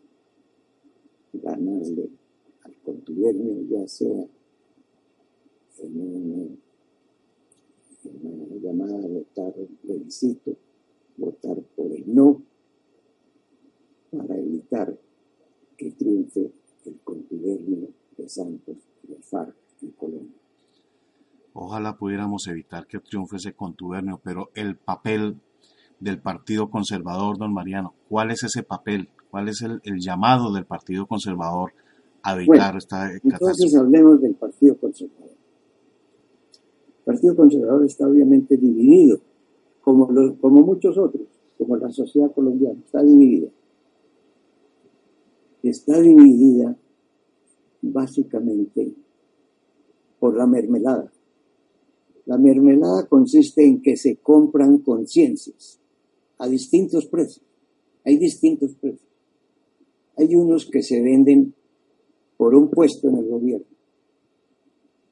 ganarle 1.33 2.09
al 2.63 2.75
contubernio, 2.83 3.61
ya 3.69 3.87
sea 3.87 4.27
en 5.79 6.59
una, 8.05 8.55
llamada 8.61 8.97
a 8.97 9.07
votar 9.07 9.53
plebiscito, 9.81 10.55
votar 11.17 11.57
por 11.75 11.91
el 11.91 12.03
no, 12.13 12.41
para 14.11 14.37
evitar 14.37 14.97
que 15.77 15.91
triunfe 15.91 16.51
el 16.85 16.99
contubernio 17.03 17.89
de 18.17 18.29
Santos, 18.29 18.77
de 19.03 19.15
FARC 19.15 19.55
en 19.81 19.91
Colombia. 19.91 20.37
Ojalá 21.53 21.97
pudiéramos 21.97 22.47
evitar 22.47 22.87
que 22.87 22.99
triunfe 22.99 23.37
ese 23.37 23.53
contubernio, 23.53 24.19
pero 24.23 24.51
el 24.55 24.77
papel 24.77 25.37
del 25.99 26.19
Partido 26.19 26.69
Conservador, 26.69 27.37
don 27.37 27.53
Mariano, 27.53 27.93
¿cuál 28.09 28.31
es 28.31 28.43
ese 28.43 28.63
papel? 28.63 29.09
¿Cuál 29.29 29.47
es 29.49 29.61
el, 29.61 29.81
llamado 29.99 30.51
del 30.51 30.65
Partido 30.65 31.05
Conservador 31.05 31.73
a 32.23 32.35
evitar 32.35 32.75
esta 32.75 33.07
catástrofe? 33.07 33.29
Entonces 33.29 33.75
hablemos 33.75 34.21
del 34.21 34.35
Partido 34.35 34.77
Conservador. 34.77 35.40
Partido 37.21 37.35
Conservador 37.35 37.85
está 37.85 38.07
obviamente 38.07 38.57
dividido, 38.57 39.19
como, 39.81 40.07
como 40.39 40.61
muchos 40.63 40.97
otros, 40.97 41.27
como 41.55 41.77
la 41.77 41.91
sociedad 41.91 42.33
colombiana, 42.33 42.79
está 42.83 43.03
dividida. 43.03 43.49
Está 45.61 46.01
dividida 46.01 46.75
básicamente 47.83 48.91
por 50.19 50.35
la 50.35 50.47
mermelada. 50.47 51.11
La 52.25 52.39
mermelada 52.39 53.05
consiste 53.05 53.67
en 53.67 53.83
que 53.83 53.95
se 53.97 54.15
compran 54.15 54.79
conciencias 54.79 55.79
a 56.39 56.47
distintos 56.47 57.05
precios. 57.05 57.45
Hay 58.03 58.17
distintos 58.17 58.73
precios. 58.73 59.07
Hay 60.17 60.35
unos 60.35 60.65
que 60.65 60.81
se 60.81 60.99
venden 60.99 61.53
por 62.35 62.55
un 62.55 62.71
puesto 62.71 63.09
en 63.09 63.17
el 63.17 63.29
gobierno, 63.29 63.67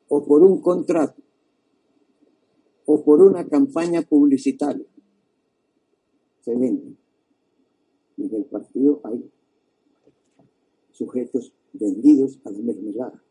o 0.07 0.25
por 0.25 0.41
un 0.41 0.59
contrato, 0.59 1.18
o 2.91 3.03
por 3.03 3.21
una 3.21 3.47
campaña 3.47 4.01
publicitaria. 4.01 4.87
Se 6.41 6.55
venden. 6.55 6.97
En 8.17 8.33
el 8.33 8.45
partido 8.45 8.99
hay 9.03 9.29
sujetos 10.91 11.53
vendidos 11.73 12.39
a 12.45 12.49
la 12.49 12.57
mermelada. 12.57 13.23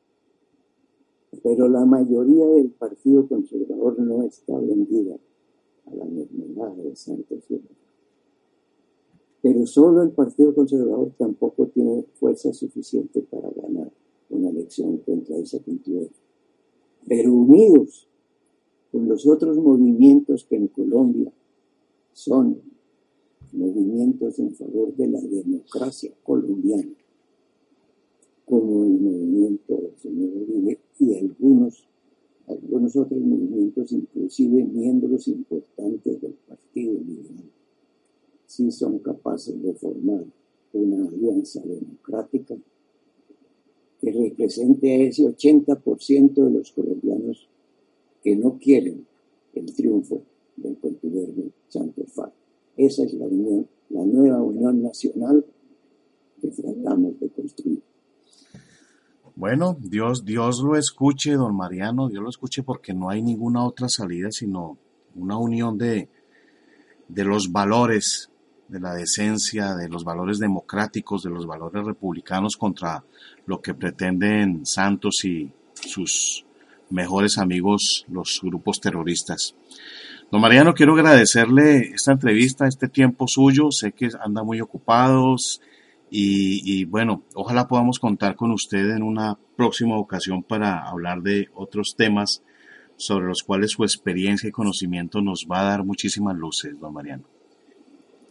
Pero 1.42 1.68
la 1.68 1.84
mayoría 1.84 2.46
del 2.46 2.70
Partido 2.70 3.26
Conservador 3.26 3.98
no 3.98 4.22
está 4.22 4.56
vendida 4.61 5.18
a 5.86 5.94
la 5.94 6.04
mermelada 6.04 6.76
de 6.76 6.94
Santos 6.94 7.42
pero 9.40 9.66
solo 9.66 10.02
el 10.02 10.11
Partido 10.11 10.54
Conservador 10.54 11.12
tampoco 11.18 11.66
tiene 11.66 12.04
fuerza 12.14 12.52
suficiente 12.52 13.22
para 13.22 13.50
ganar 13.50 13.90
una 14.30 14.50
elección 14.50 14.98
contra 14.98 15.36
esa 15.36 15.59
cultura. 15.61 16.06
Pero 17.06 17.32
unidos 17.32 18.07
con 18.91 19.09
los 19.09 19.26
otros 19.26 19.57
movimientos 19.59 20.45
que 20.45 20.57
en 20.57 20.68
Colombia 20.68 21.32
son 22.12 22.61
movimientos 23.53 24.39
en 24.39 24.55
favor 24.55 24.95
de 24.97 25.09
la 25.09 25.20
democracia 25.20 26.12
colombiana, 26.22 26.93
como 28.45 28.84
el 28.84 29.01
movimiento 29.01 29.76
del 29.76 29.97
señor 29.97 30.30
Uribe 30.36 30.78
y 30.99 31.16
algunos, 31.16 31.84
algunos 32.47 32.97
otros 32.97 33.20
movimientos, 33.20 33.93
inclusive 33.93 34.64
miembros 34.64 35.28
importantes 35.28 36.20
del 36.20 36.34
Partido 36.47 36.95
Liberal 36.95 37.49
si 38.49 38.72
son 38.72 38.99
capaces 38.99 39.62
de 39.62 39.74
formar 39.74 40.24
una 40.72 41.07
alianza 41.07 41.61
democrática 41.61 42.57
que 44.01 44.11
represente 44.11 44.91
a 44.91 45.03
ese 45.03 45.24
80% 45.24 46.32
de 46.32 46.51
los 46.51 46.72
colombianos 46.72 47.47
que 48.22 48.36
no 48.36 48.58
quieren 48.58 49.06
el 49.54 49.74
triunfo 49.74 50.22
del 50.56 50.76
contubernio 50.78 51.50
Santo. 51.68 52.02
Esa 52.76 53.02
es 53.04 53.12
la 53.14 53.26
unión, 53.26 53.66
la 53.90 54.04
nueva 54.04 54.42
unión 54.42 54.82
nacional 54.82 55.44
que 56.40 56.48
tratamos 56.48 57.18
de 57.18 57.28
construir. 57.30 57.82
Bueno, 59.34 59.76
Dios, 59.80 60.24
Dios 60.24 60.60
lo 60.60 60.76
escuche, 60.76 61.32
don 61.32 61.56
Mariano, 61.56 62.08
Dios 62.08 62.22
lo 62.22 62.28
escuche 62.28 62.62
porque 62.62 62.92
no 62.92 63.08
hay 63.08 63.22
ninguna 63.22 63.64
otra 63.64 63.88
salida 63.88 64.30
sino 64.32 64.78
una 65.14 65.38
unión 65.38 65.78
de, 65.78 66.08
de 67.08 67.24
los 67.24 67.52
valores, 67.52 68.30
de 68.68 68.80
la 68.80 68.94
decencia, 68.94 69.74
de 69.76 69.88
los 69.88 70.04
valores 70.04 70.38
democráticos, 70.38 71.22
de 71.22 71.30
los 71.30 71.46
valores 71.46 71.84
republicanos 71.84 72.56
contra 72.56 73.04
lo 73.46 73.60
que 73.60 73.74
pretenden 73.74 74.66
Santos 74.66 75.24
y 75.24 75.50
sus 75.72 76.44
mejores 76.91 77.39
amigos, 77.39 78.07
los 78.09 78.41
grupos 78.43 78.80
terroristas. 78.80 79.55
Don 80.30 80.41
Mariano, 80.41 80.74
quiero 80.74 80.95
agradecerle 80.95 81.93
esta 81.95 82.12
entrevista, 82.12 82.66
este 82.66 82.89
tiempo 82.89 83.26
suyo. 83.26 83.70
Sé 83.70 83.93
que 83.93 84.11
anda 84.20 84.43
muy 84.43 84.61
ocupados, 84.61 85.61
y, 86.11 86.84
bueno, 86.86 87.22
ojalá 87.34 87.68
podamos 87.68 87.99
contar 87.99 88.34
con 88.34 88.51
usted 88.51 88.91
en 88.91 89.03
una 89.03 89.39
próxima 89.57 89.99
ocasión 89.99 90.43
para 90.43 90.89
hablar 90.89 91.22
de 91.22 91.49
otros 91.55 91.95
temas 91.97 92.43
sobre 92.97 93.26
los 93.26 93.43
cuales 93.43 93.72
su 93.72 93.84
experiencia 93.84 94.49
y 94.49 94.53
conocimiento 94.53 95.20
nos 95.20 95.47
va 95.51 95.61
a 95.61 95.70
dar 95.70 95.84
muchísimas 95.84 96.36
luces, 96.36 96.78
don 96.80 96.95
Mariano. 96.95 97.24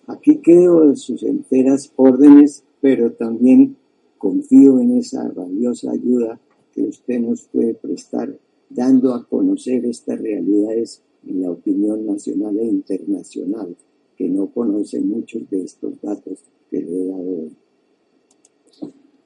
Aquí 0.08 0.39
quedo 0.41 0.84
en 0.86 0.97
sus 0.97 1.24
enteras 1.24 1.91
órdenes, 1.95 2.64
pero 2.82 3.12
también 3.12 3.78
confío 4.18 4.80
en 4.80 4.97
esa 4.97 5.30
valiosa 5.30 5.91
ayuda 5.91 6.39
que 6.74 6.82
usted 6.82 7.20
nos 7.20 7.43
puede 7.47 7.76
prestar, 7.76 8.34
dando 8.70 9.13
a 9.13 9.26
conocer 9.26 9.86
estas 9.86 10.20
realidades 10.20 11.01
en 11.26 11.41
la 11.41 11.51
opinión 11.51 12.05
nacional 12.05 12.57
e 12.59 12.65
internacional, 12.65 13.76
que 14.15 14.30
no 14.30 14.47
conoce 14.47 14.99
muchos 15.01 15.49
de 15.49 15.63
estos 15.63 16.01
datos 16.01 16.39
que 16.70 16.82
le 16.82 17.03
he 17.03 17.07
dado 17.07 17.41
hoy. 17.43 17.57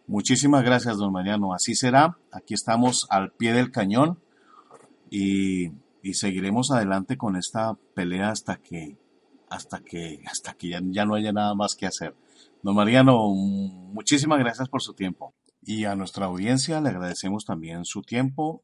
Muchísimas 0.08 0.64
gracias, 0.64 0.98
don 0.98 1.14
Mariano. 1.14 1.54
Así 1.54 1.74
será. 1.76 2.18
Aquí 2.32 2.54
estamos 2.54 3.08
al 3.10 3.32
pie 3.32 3.54
del 3.54 3.72
cañón 3.72 4.20
y, 5.10 5.72
seguiremos 6.14 6.72
adelante 6.72 7.16
con 7.16 7.38
esta 7.38 7.78
pelea 7.94 8.32
hasta 8.32 8.58
que, 8.58 8.98
hasta 9.50 9.80
que, 9.80 10.20
hasta 10.26 10.54
que 10.54 10.70
ya, 10.70 10.82
ya 10.84 11.06
no 11.06 11.16
haya 11.16 11.32
nada 11.32 11.56
más 11.56 11.76
que 11.76 11.86
hacer. 11.86 12.16
Don 12.62 12.76
Mariano, 12.76 13.30
muchísimas 13.30 14.39
gracias 14.39 14.68
por 14.68 14.82
su 14.82 14.94
tiempo. 14.94 15.34
Y 15.64 15.86
a 15.86 15.96
nuestra 15.96 16.26
audiencia 16.26 16.82
le 16.82 16.89
agradecemos 16.89 17.46
también 17.46 17.86
su 17.86 18.02
tiempo 18.02 18.64